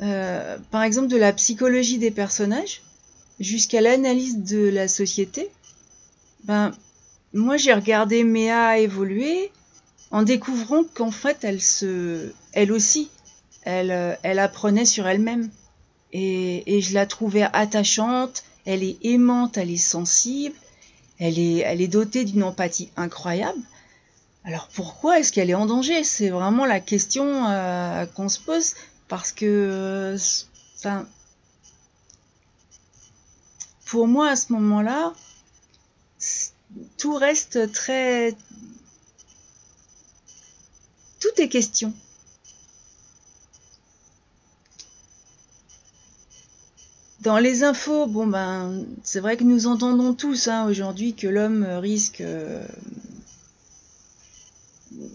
euh, 0.00 0.58
par 0.70 0.82
exemple 0.82 1.08
de 1.08 1.16
la 1.16 1.32
psychologie 1.32 1.98
des 1.98 2.10
personnages 2.10 2.82
jusqu'à 3.38 3.80
l'analyse 3.80 4.38
de 4.38 4.68
la 4.68 4.88
société 4.88 5.50
ben 6.44 6.72
moi 7.32 7.56
j'ai 7.56 7.72
regardé 7.72 8.24
Méa 8.24 8.78
évoluer 8.78 9.52
en 10.10 10.22
découvrant 10.22 10.84
qu'en 10.94 11.10
fait 11.10 11.38
elle 11.42 11.60
se 11.60 12.32
elle 12.52 12.72
aussi 12.72 13.10
elle, 13.62 14.18
elle 14.22 14.38
apprenait 14.38 14.84
sur 14.84 15.06
elle-même 15.06 15.50
et, 16.12 16.80
je 16.80 16.94
la 16.94 17.06
trouvais 17.06 17.46
attachante 17.52 18.44
elle 18.66 18.82
est 18.82 18.98
aimante 19.02 19.56
elle 19.56 19.70
est 19.70 19.76
sensible 19.76 20.54
elle 21.18 21.38
est, 21.38 21.58
elle 21.58 21.80
est 21.80 21.88
dotée 21.88 22.24
d'une 22.24 22.42
empathie 22.42 22.90
incroyable. 22.96 23.60
Alors 24.44 24.68
pourquoi 24.74 25.18
est-ce 25.18 25.32
qu'elle 25.32 25.50
est 25.50 25.54
en 25.54 25.66
danger? 25.66 26.04
C'est 26.04 26.28
vraiment 26.28 26.66
la 26.66 26.80
question 26.80 27.48
euh, 27.48 28.04
qu'on 28.06 28.28
se 28.28 28.40
pose 28.40 28.74
parce 29.08 29.32
que, 29.32 30.16
enfin, 30.76 31.06
pour 33.86 34.06
moi 34.06 34.30
à 34.30 34.36
ce 34.36 34.52
moment-là, 34.52 35.14
tout 36.98 37.14
reste 37.14 37.72
très, 37.72 38.34
tout 41.24 41.40
est 41.40 41.48
question. 41.48 41.92
Dans 47.20 47.38
les 47.38 47.62
infos, 47.62 48.06
bon 48.06 48.26
ben, 48.26 48.84
c'est 49.02 49.20
vrai 49.20 49.38
que 49.38 49.44
nous 49.44 49.66
entendons 49.66 50.12
tous 50.12 50.48
hein, 50.48 50.66
aujourd'hui 50.66 51.14
que 51.14 51.26
l'homme 51.26 51.64
risque 51.64 52.20
euh, 52.20 52.62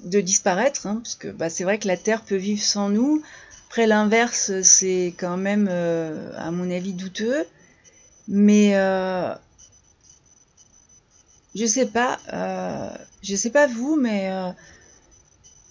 de 0.05 0.19
disparaître, 0.19 0.87
hein, 0.87 0.99
parce 1.03 1.13
que 1.13 1.27
bah, 1.27 1.51
c'est 1.51 1.63
vrai 1.63 1.77
que 1.77 1.87
la 1.87 1.97
Terre 1.97 2.23
peut 2.23 2.35
vivre 2.35 2.63
sans 2.63 2.89
nous. 2.89 3.21
Après, 3.67 3.85
l'inverse, 3.85 4.63
c'est 4.63 5.13
quand 5.15 5.37
même, 5.37 5.67
euh, 5.69 6.31
à 6.37 6.49
mon 6.49 6.71
avis, 6.71 6.93
douteux. 6.93 7.45
Mais 8.27 8.75
euh, 8.75 9.31
je 11.53 11.67
sais 11.67 11.85
pas, 11.85 12.17
je 13.21 13.35
sais 13.35 13.51
pas 13.51 13.67
vous, 13.67 13.95
mais 13.95 14.31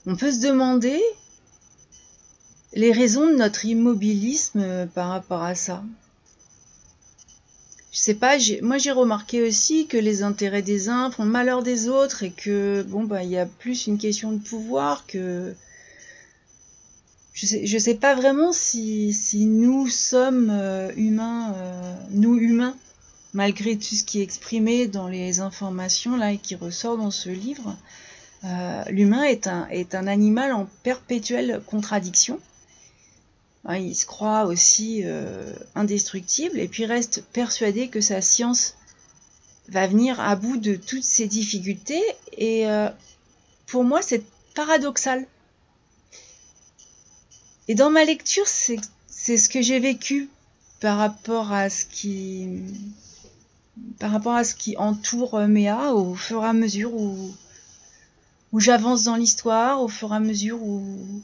on 0.06 0.16
peut 0.16 0.32
se 0.32 0.40
demander 0.40 1.00
les 2.74 2.92
raisons 2.92 3.26
de 3.26 3.36
notre 3.36 3.64
immobilisme 3.64 4.60
euh, 4.60 4.86
par 4.86 5.08
rapport 5.08 5.42
à 5.42 5.54
ça. 5.54 5.82
Je 7.92 7.98
sais 7.98 8.14
pas, 8.14 8.36
moi 8.62 8.78
j'ai 8.78 8.92
remarqué 8.92 9.42
aussi 9.42 9.86
que 9.86 9.96
les 9.96 10.22
intérêts 10.22 10.62
des 10.62 10.88
uns 10.88 11.10
font 11.10 11.24
malheur 11.24 11.62
des 11.62 11.88
autres 11.88 12.22
et 12.22 12.30
que 12.30 12.82
bon 12.82 13.04
bah 13.04 13.24
il 13.24 13.30
y 13.30 13.38
a 13.38 13.46
plus 13.46 13.86
une 13.86 13.98
question 13.98 14.30
de 14.30 14.38
pouvoir 14.38 15.06
que 15.06 15.54
je 17.32 17.46
sais, 17.46 17.78
sais 17.78 17.94
pas 17.94 18.14
vraiment 18.14 18.52
si, 18.52 19.12
si 19.12 19.46
nous 19.46 19.86
sommes 19.86 20.50
euh, 20.50 20.90
humains, 20.96 21.54
euh, 21.54 21.94
nous 22.10 22.36
humains, 22.36 22.76
malgré 23.32 23.76
tout 23.76 23.94
ce 23.94 24.02
qui 24.02 24.18
est 24.18 24.24
exprimé 24.24 24.88
dans 24.88 25.06
les 25.06 25.38
informations 25.38 26.16
là 26.16 26.32
et 26.32 26.38
qui 26.38 26.56
ressort 26.56 26.98
dans 26.98 27.12
ce 27.12 27.30
livre, 27.30 27.76
euh, 28.44 28.84
l'humain 28.88 29.24
est 29.24 29.46
un, 29.48 30.06
animal 30.06 30.52
en 30.52 30.68
perpétuelle 30.82 31.60
contradiction. 31.66 32.40
Hein, 33.64 33.76
il 33.76 33.94
se 33.94 34.06
croit 34.06 34.44
aussi 34.44 35.02
euh, 35.04 35.52
indestructible 35.74 36.60
et 36.60 36.68
puis 36.68 36.86
reste 36.86 37.24
persuadé 37.32 37.88
que 37.88 38.00
sa 38.00 38.20
science 38.20 38.74
va 39.68 39.86
venir 39.86 40.20
à 40.20 40.36
bout 40.36 40.56
de 40.56 40.76
toutes 40.76 41.04
ses 41.04 41.26
difficultés. 41.26 42.02
Et 42.36 42.68
euh, 42.68 42.88
pour 43.66 43.84
moi, 43.84 44.02
c'est 44.02 44.22
paradoxal. 44.54 45.26
Et 47.66 47.74
dans 47.74 47.90
ma 47.90 48.04
lecture, 48.04 48.46
c'est 48.46 49.36
ce 49.36 49.48
que 49.48 49.60
j'ai 49.60 49.80
vécu 49.80 50.30
par 50.80 50.96
rapport 50.96 51.52
à 51.52 51.68
ce 51.68 51.84
qui 51.84 52.62
par 53.98 54.10
rapport 54.10 54.34
à 54.34 54.42
ce 54.42 54.54
qui 54.54 54.76
entoure 54.76 55.38
Méa 55.46 55.92
au 55.92 56.14
fur 56.14 56.42
et 56.42 56.46
à 56.46 56.52
mesure 56.52 56.94
où, 56.94 57.32
où 58.52 58.60
j'avance 58.60 59.04
dans 59.04 59.16
l'histoire, 59.16 59.82
au 59.82 59.88
fur 59.88 60.12
et 60.12 60.16
à 60.16 60.20
mesure 60.20 60.62
où, 60.62 61.22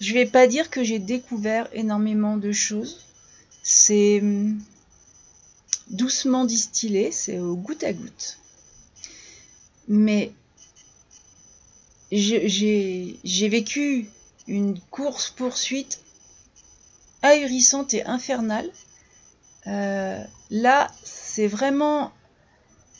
je 0.00 0.14
vais 0.14 0.26
pas 0.26 0.46
dire 0.46 0.68
que 0.68 0.82
j'ai 0.82 0.98
découvert 0.98 1.68
énormément 1.72 2.36
de 2.36 2.50
choses. 2.50 3.06
C'est 3.62 4.20
hum, 4.20 4.60
doucement 5.90 6.44
distillé, 6.44 7.12
c'est 7.12 7.38
au 7.38 7.54
goutte 7.54 7.84
à 7.84 7.92
goutte. 7.92 8.38
Mais 9.86 10.32
j'ai 12.10 13.48
vécu 13.48 14.08
une 14.48 14.78
course-poursuite 14.90 16.00
ahurissante 17.22 17.94
et 17.94 18.04
infernale. 18.04 18.70
Euh, 19.66 20.22
là, 20.50 20.90
c'est 21.04 21.46
vraiment... 21.46 22.12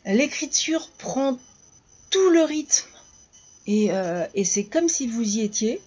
L'écriture 0.05 0.89
prend 0.99 1.39
tout 2.13 2.31
le 2.31 2.45
rythme. 2.45 2.87
Et, 3.67 3.89
euh, 3.91 4.25
et 4.35 4.45
c'est 4.45 4.65
comme 4.65 4.89
si 4.89 5.09
vous 5.09 5.37
y 5.37 5.41
étiez. 5.41 5.81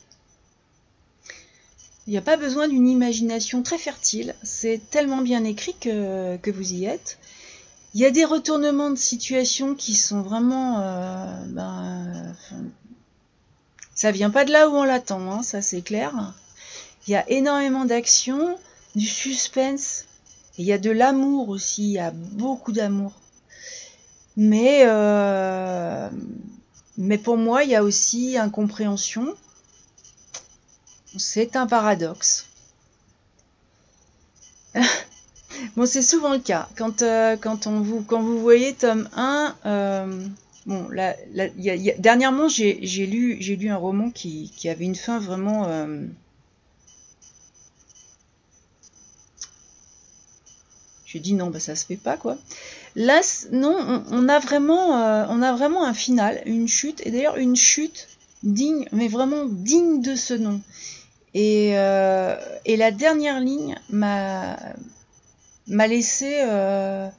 Il 2.07 2.11
n'y 2.11 2.17
a 2.17 2.21
pas 2.21 2.37
besoin 2.37 2.67
d'une 2.67 2.87
imagination 2.87 3.63
très 3.63 3.79
fertile, 3.79 4.35
c'est 4.43 4.79
tellement 4.91 5.21
bien 5.21 5.43
écrit 5.43 5.75
que, 5.79 6.37
que, 6.37 6.51
vous 6.51 6.73
y 6.73 6.85
êtes. 6.85 7.17
Il 7.95 8.01
y 8.01 8.05
a 8.05 8.11
des 8.11 8.25
retournements 8.25 8.91
de 8.91 8.95
situation 8.95 9.73
qui 9.73 9.95
sont 9.95 10.21
vraiment... 10.21 10.81
Euh, 10.81 11.43
ben, 11.47 12.35
ça 13.95 14.11
vient 14.11 14.29
pas 14.29 14.45
de 14.45 14.51
là 14.51 14.69
où 14.69 14.73
on 14.73 14.83
l'attend, 14.83 15.31
hein, 15.31 15.41
ça 15.41 15.63
c'est 15.63 15.81
clair. 15.81 16.33
Il 17.07 17.11
y 17.11 17.15
a 17.15 17.27
énormément 17.29 17.85
d'action, 17.85 18.55
du 18.95 19.07
suspense, 19.07 20.05
et 20.57 20.61
il 20.61 20.65
y 20.65 20.73
a 20.73 20.77
de 20.77 20.91
l'amour 20.91 21.49
aussi, 21.49 21.83
il 21.83 21.91
y 21.93 21.99
a 21.99 22.11
beaucoup 22.11 22.71
d'amour. 22.71 23.13
Mais, 24.37 24.83
euh, 24.85 26.09
mais 26.97 27.17
pour 27.17 27.37
moi, 27.37 27.63
il 27.63 27.69
y 27.69 27.75
a 27.75 27.83
aussi 27.83 28.37
incompréhension 28.37 29.35
c'est 31.17 31.55
un 31.55 31.67
paradoxe. 31.67 32.47
bon, 35.75 35.85
c'est 35.85 36.01
souvent 36.01 36.33
le 36.33 36.39
cas. 36.39 36.67
Quand, 36.75 37.01
euh, 37.01 37.37
quand, 37.37 37.67
on 37.67 37.81
vous, 37.81 38.01
quand 38.03 38.21
vous 38.21 38.41
voyez 38.41 38.73
tome 38.73 39.09
1, 39.15 39.55
euh, 39.65 40.25
bon, 40.65 40.89
dernièrement, 41.99 42.47
j'ai 42.49 43.05
lu, 43.05 43.35
lu 43.35 43.69
un 43.69 43.77
roman 43.77 44.09
qui, 44.11 44.51
qui, 44.55 44.69
avait 44.69 44.85
une 44.85 44.95
fin 44.95 45.19
vraiment... 45.19 45.67
Euh, 45.67 46.05
j'ai 51.05 51.19
dit 51.19 51.33
non, 51.33 51.49
bah, 51.49 51.59
ça 51.59 51.75
se 51.75 51.85
fait 51.85 51.95
pas, 51.95 52.17
quoi. 52.17 52.37
Là, 52.95 53.21
non, 53.51 53.75
on, 53.77 54.03
on 54.11 54.29
a 54.29 54.39
vraiment, 54.39 54.97
euh, 54.97 55.25
on 55.29 55.41
a 55.41 55.53
vraiment 55.53 55.85
un 55.85 55.93
final, 55.93 56.41
une 56.45 56.67
chute, 56.67 57.05
et 57.05 57.11
d'ailleurs 57.11 57.35
une 57.35 57.57
chute 57.57 58.07
digne, 58.43 58.87
mais 58.93 59.09
vraiment 59.09 59.45
digne 59.45 60.01
de 60.01 60.15
ce 60.15 60.33
nom. 60.33 60.61
Et, 61.33 61.77
euh, 61.77 62.37
la 62.65 62.91
dernière 62.91 63.41
ligne 63.41 63.75
m'a 63.89 64.57
laissé 65.67 66.39
euh, 66.43 67.09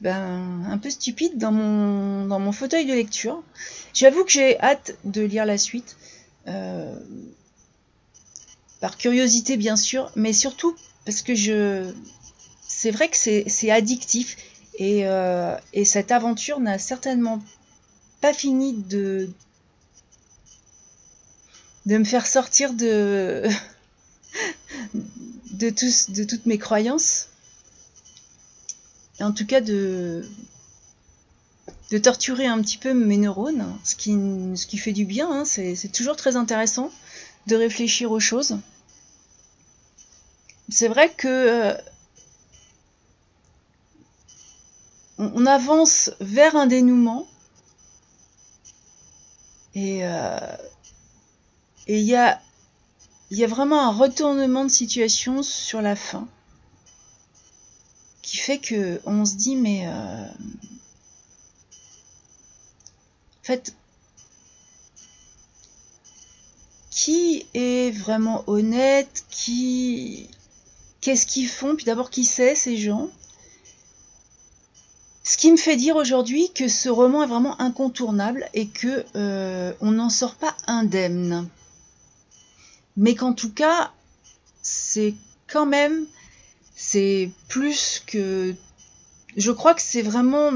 ben, 0.00 0.64
un 0.68 0.78
peu 0.78 0.90
stupide 0.90 1.38
dans 1.38 1.52
mon, 1.52 2.52
fauteuil 2.52 2.86
de 2.86 2.92
lecture. 2.92 3.40
J'avoue 3.94 4.24
que 4.24 4.30
j'ai 4.32 4.60
hâte 4.60 4.96
de 5.04 5.22
lire 5.22 5.46
la 5.46 5.58
suite. 5.58 5.96
Par 8.80 8.98
curiosité 8.98 9.56
bien 9.56 9.76
sûr, 9.76 10.10
mais 10.16 10.32
surtout 10.32 10.76
parce 11.04 11.22
que 11.22 11.34
je 11.34 11.92
c'est 12.66 12.90
vrai 12.90 13.08
que 13.08 13.16
c'est 13.16 13.70
addictif. 13.70 14.36
Et, 14.78 15.06
euh, 15.06 15.56
et 15.72 15.86
cette 15.86 16.12
aventure 16.12 16.60
n'a 16.60 16.78
certainement 16.78 17.42
pas 18.20 18.34
fini 18.34 18.74
de, 18.74 19.30
me 21.86 22.04
faire 22.04 22.26
sortir 22.26 22.74
de 22.74 23.48
toutes 26.28 26.46
mes 26.46 26.58
croyances. 26.58 27.28
En 29.20 29.32
tout 29.32 29.46
cas 29.46 29.60
de 29.62 30.22
torturer 32.02 32.46
un 32.46 32.60
petit 32.60 32.76
peu 32.76 32.92
mes 32.92 33.16
neurones 33.16 33.64
ce 33.82 33.94
qui, 33.94 34.78
fait 34.78 34.92
du 34.92 35.06
bien 35.06 35.30
hein. 35.30 35.44
c'est 35.44 35.90
toujours 35.92 36.16
très 36.16 36.36
intéressant 36.36 36.90
de 37.46 37.56
réfléchir 37.56 38.10
aux 38.10 38.20
choses. 38.20 38.58
C'est 40.68 40.88
vrai 40.88 41.10
que 41.16 41.74
on 45.18 45.46
avance 45.46 46.10
vers 46.20 46.56
un 46.56 46.66
dénouement. 46.66 47.26
Et 49.74 50.06
euh, 50.06 50.38
il 51.86 52.00
y 52.00 52.16
a, 52.16 52.40
y 53.30 53.44
a 53.44 53.46
vraiment 53.46 53.80
un 53.82 53.92
retournement 53.92 54.64
de 54.64 54.70
situation 54.70 55.42
sur 55.42 55.82
la 55.82 55.96
fin 55.96 56.26
qui 58.22 58.38
fait 58.38 58.58
que 58.58 59.00
on 59.04 59.24
se 59.24 59.36
dit 59.36 59.54
mais 59.54 59.86
euh, 59.86 60.26
en 63.40 63.44
fait 63.44 63.74
qui 66.90 67.46
est 67.54 67.96
vraiment 67.96 68.42
honnête 68.48 69.24
qui 69.30 70.28
qu'est-ce 71.00 71.26
qu'ils 71.26 71.48
font? 71.48 71.76
Puis 71.76 71.84
d'abord 71.84 72.10
qui 72.10 72.24
c'est 72.24 72.56
ces 72.56 72.76
gens? 72.76 73.10
Ce 75.26 75.36
qui 75.36 75.50
me 75.50 75.56
fait 75.56 75.76
dire 75.76 75.96
aujourd'hui 75.96 76.50
que 76.54 76.68
ce 76.68 76.88
roman 76.88 77.24
est 77.24 77.26
vraiment 77.26 77.60
incontournable 77.60 78.48
et 78.54 78.68
que 78.68 79.04
euh, 79.16 79.72
on 79.80 79.90
n'en 79.90 80.10
sort 80.10 80.36
pas 80.36 80.54
indemne 80.66 81.48
mais 82.96 83.14
qu'en 83.14 83.32
tout 83.32 83.52
cas, 83.52 83.92
c'est 84.62 85.14
quand 85.46 85.66
même, 85.66 86.06
c'est 86.74 87.30
plus 87.48 88.02
que, 88.06 88.54
je 89.36 89.50
crois 89.50 89.74
que 89.74 89.82
c'est 89.82 90.02
vraiment 90.02 90.50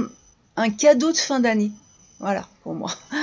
un 0.56 0.70
cadeau 0.70 1.12
de 1.12 1.16
fin 1.16 1.40
d'année. 1.40 1.70
Voilà, 2.18 2.48
pour 2.62 2.74
moi. 2.74 2.90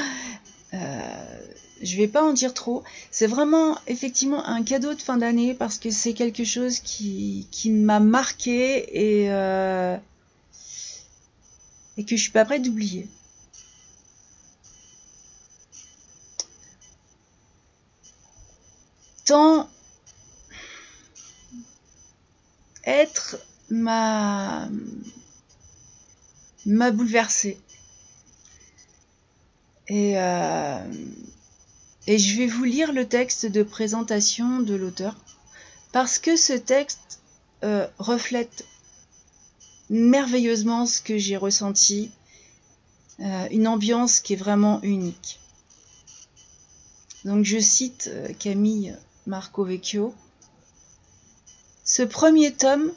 Euh, 0.74 1.40
je 1.82 1.96
vais 1.96 2.10
pas 2.10 2.22
en 2.22 2.34
dire 2.34 2.54
trop. 2.54 2.84
C'est 3.10 3.26
vraiment 3.26 3.78
effectivement 3.88 4.46
un 4.46 4.64
cadeau 4.64 4.94
de 4.94 5.02
fin 5.02 5.16
d'année 5.16 5.54
parce 5.54 5.80
que 5.80 5.92
c'est 5.92 6.12
quelque 6.12 6.44
chose 6.44 6.80
qui, 6.80 7.48
m'a 7.68 8.02
marqué 8.02 9.24
et, 9.24 9.32
euh, 9.32 9.96
et 11.98 12.06
que 12.06 12.16
je 12.16 12.22
suis 12.22 12.32
pas 12.32 12.46
prête 12.46 12.62
d'oublier. 12.62 13.08
tant 19.28 19.70
être 22.86 23.38
m'a 23.70 24.70
m'a 26.66 26.92
bouleversé. 26.92 27.60
Et, 29.90 30.14
et 30.14 32.20
je 32.20 32.38
vais 32.38 32.48
vous 32.48 32.64
lire 32.64 32.94
le 32.94 33.08
texte 33.08 33.46
de 33.46 33.64
présentation 33.64 34.60
de 34.60 34.76
l'auteur 34.76 35.16
parce 35.92 36.20
que 36.20 36.36
ce 36.36 36.54
texte 36.54 37.22
reflète 38.00 38.66
merveilleusement 39.90 40.86
ce 40.86 41.02
que 41.02 41.18
j'ai 41.18 41.38
ressenti, 41.38 42.12
une 43.20 43.68
ambiance 43.68 44.20
qui 44.20 44.34
est 44.34 44.38
vraiment 44.38 44.82
unique. 44.84 45.40
Donc 47.26 47.46
je 47.46 47.60
cite 47.60 48.12
Camille 48.40 48.96
Marco 49.26 49.64
Vecchio. 49.64 50.14
Ce 51.84 52.04
premier 52.04 52.54
tome, 52.54 52.92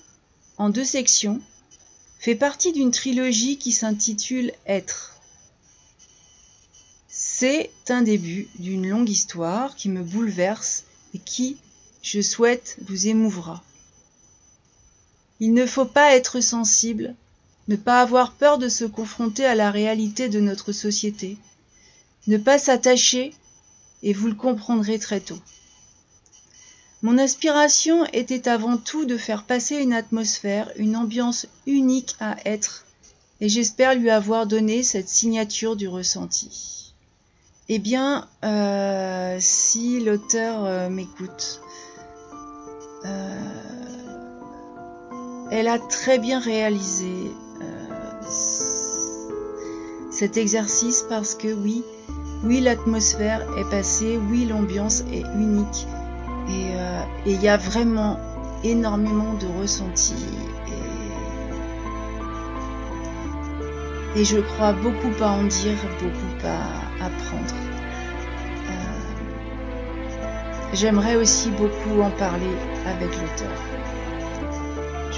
en 0.58 0.68
deux 0.68 0.84
sections, 0.84 1.40
fait 2.18 2.34
partie 2.34 2.72
d'une 2.72 2.90
trilogie 2.90 3.56
qui 3.56 3.72
s'intitule 3.72 4.52
Être. 4.66 5.14
C'est 7.08 7.70
un 7.88 8.02
début 8.02 8.48
d'une 8.58 8.88
longue 8.88 9.08
histoire 9.08 9.74
qui 9.74 9.88
me 9.88 10.02
bouleverse 10.02 10.84
et 11.14 11.18
qui, 11.18 11.56
je 12.02 12.20
souhaite, 12.20 12.76
vous 12.86 13.08
émouvra. 13.08 13.64
Il 15.40 15.54
ne 15.54 15.66
faut 15.66 15.86
pas 15.86 16.14
être 16.14 16.40
sensible, 16.40 17.14
ne 17.68 17.76
pas 17.76 18.02
avoir 18.02 18.32
peur 18.32 18.58
de 18.58 18.68
se 18.68 18.84
confronter 18.84 19.44
à 19.46 19.54
la 19.54 19.70
réalité 19.70 20.28
de 20.28 20.40
notre 20.40 20.72
société, 20.72 21.38
ne 22.26 22.36
pas 22.36 22.58
s'attacher, 22.58 23.32
et 24.02 24.12
vous 24.12 24.28
le 24.28 24.34
comprendrez 24.34 24.98
très 24.98 25.20
tôt. 25.20 25.38
Mon 27.02 27.16
aspiration 27.16 28.04
était 28.12 28.48
avant 28.48 28.76
tout 28.76 29.06
de 29.06 29.16
faire 29.16 29.44
passer 29.44 29.76
une 29.76 29.94
atmosphère, 29.94 30.70
une 30.76 30.96
ambiance 30.96 31.46
unique 31.66 32.14
à 32.20 32.36
être, 32.44 32.84
et 33.40 33.48
j'espère 33.48 33.94
lui 33.94 34.10
avoir 34.10 34.46
donné 34.46 34.82
cette 34.82 35.08
signature 35.08 35.76
du 35.76 35.88
ressenti. 35.88 36.92
Eh 37.70 37.78
bien, 37.78 38.28
euh, 38.44 39.38
si 39.40 40.00
l'auteur 40.00 40.64
euh, 40.64 40.90
m'écoute, 40.90 41.62
euh, 43.06 43.79
elle 45.50 45.68
a 45.68 45.78
très 45.78 46.18
bien 46.18 46.38
réalisé 46.40 47.32
cet 50.10 50.36
exercice 50.36 51.04
parce 51.08 51.34
que 51.34 51.48
oui, 51.52 51.82
oui 52.44 52.60
l'atmosphère 52.60 53.40
est 53.56 53.68
passée, 53.70 54.18
oui 54.30 54.44
l'ambiance 54.44 55.02
est 55.12 55.24
unique, 55.34 55.86
euh, 56.48 57.02
et 57.26 57.32
il 57.32 57.42
y 57.42 57.48
a 57.48 57.56
vraiment 57.56 58.18
énormément 58.62 59.34
de 59.34 59.46
ressentis. 59.60 60.26
Et, 64.16 64.24
je 64.24 64.38
crois 64.40 64.72
beaucoup 64.72 65.12
à 65.22 65.28
en 65.30 65.44
dire, 65.44 65.78
beaucoup 66.02 66.46
à 66.46 67.06
apprendre. 67.06 67.54
Euh, 68.68 68.72
j'aimerais 70.74 71.16
aussi 71.16 71.48
beaucoup 71.50 72.02
en 72.02 72.10
parler 72.10 72.56
avec 72.84 73.08
l'auteur. 73.08 73.56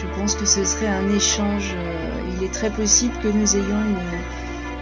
Je 0.02 0.20
pense 0.20 0.34
que 0.34 0.44
ce 0.44 0.64
serait 0.64 0.88
un 0.88 1.08
échange. 1.14 1.74
Euh, 1.74 2.20
il 2.36 2.44
est 2.44 2.52
très 2.52 2.70
possible 2.70 3.14
que 3.22 3.28
nous 3.28 3.56
ayons 3.56 3.80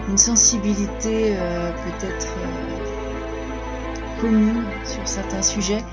une, 0.08 0.18
sensibilité 0.18 1.36
peut-être 1.84 2.34
commune 4.20 4.64
sur 4.84 5.06
certains 5.06 5.40
sujets 5.40 5.84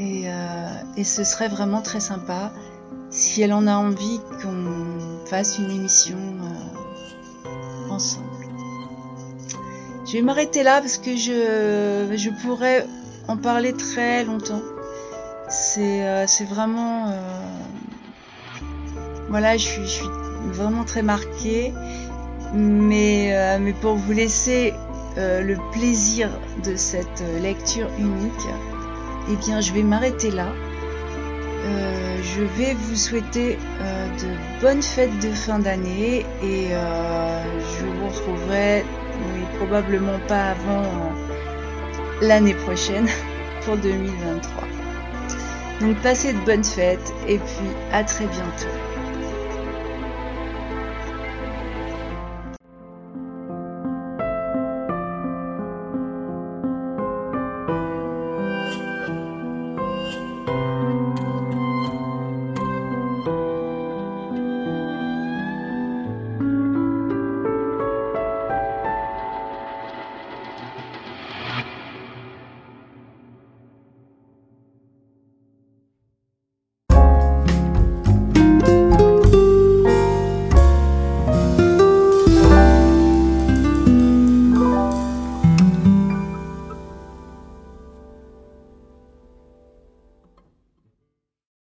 euh, 0.00 0.68
et, 0.96 1.04
ce 1.04 1.24
serait 1.24 1.48
vraiment 1.48 1.82
très 1.82 2.00
sympa 2.00 2.52
si 3.10 3.42
elle 3.42 3.52
en 3.52 3.66
a 3.66 3.74
envie 3.74 4.20
qu'on 4.42 5.26
fasse 5.26 5.58
une 5.58 5.70
émission 5.70 6.16
euh, 6.16 7.90
ensemble. 7.90 8.26
Je 10.06 10.12
vais 10.12 10.22
m'arrêter 10.22 10.62
là 10.62 10.80
parce 10.80 10.96
que 10.96 11.16
je, 11.16 12.14
je 12.16 12.30
pourrais 12.42 12.86
en 13.28 13.36
parler 13.36 13.74
très 13.74 14.24
longtemps. 14.24 14.62
C'est 15.50 16.06
euh, 16.06 16.26
vraiment... 16.48 17.12
voilà, 19.30 19.56
je 19.56 19.66
suis, 19.66 20.08
vraiment 20.52 20.84
très 20.84 21.02
marquée. 21.02 21.72
Mais, 22.52 23.58
mais 23.60 23.72
pour 23.72 23.94
vous 23.94 24.12
laisser 24.12 24.74
le 25.16 25.56
plaisir 25.70 26.28
de 26.64 26.74
cette 26.74 27.22
lecture 27.40 27.88
unique, 27.98 28.48
eh 29.30 29.36
bien, 29.36 29.60
je 29.60 29.72
vais 29.72 29.82
m'arrêter 29.82 30.30
là. 30.30 30.52
Euh, 31.64 32.16
je 32.22 32.42
vais 32.42 32.74
vous 32.74 32.96
souhaiter 32.96 33.58
euh, 33.80 34.08
de 34.16 34.62
bonnes 34.62 34.82
fêtes 34.82 35.18
de 35.20 35.30
fin 35.30 35.58
d'année 35.58 36.24
et 36.42 36.68
euh, 36.72 37.44
je 37.78 37.84
vous 37.84 38.08
retrouverai 38.08 38.84
probablement 39.58 40.18
pas 40.26 40.52
avant 40.52 41.12
l'année 42.22 42.54
prochaine 42.54 43.06
pour 43.64 43.76
2023. 43.76 44.64
Donc 45.80 45.96
passez 45.98 46.32
de 46.32 46.38
bonnes 46.40 46.64
fêtes 46.64 47.12
et 47.28 47.38
puis 47.38 47.70
à 47.92 48.04
très 48.04 48.26
bientôt. 48.26 48.99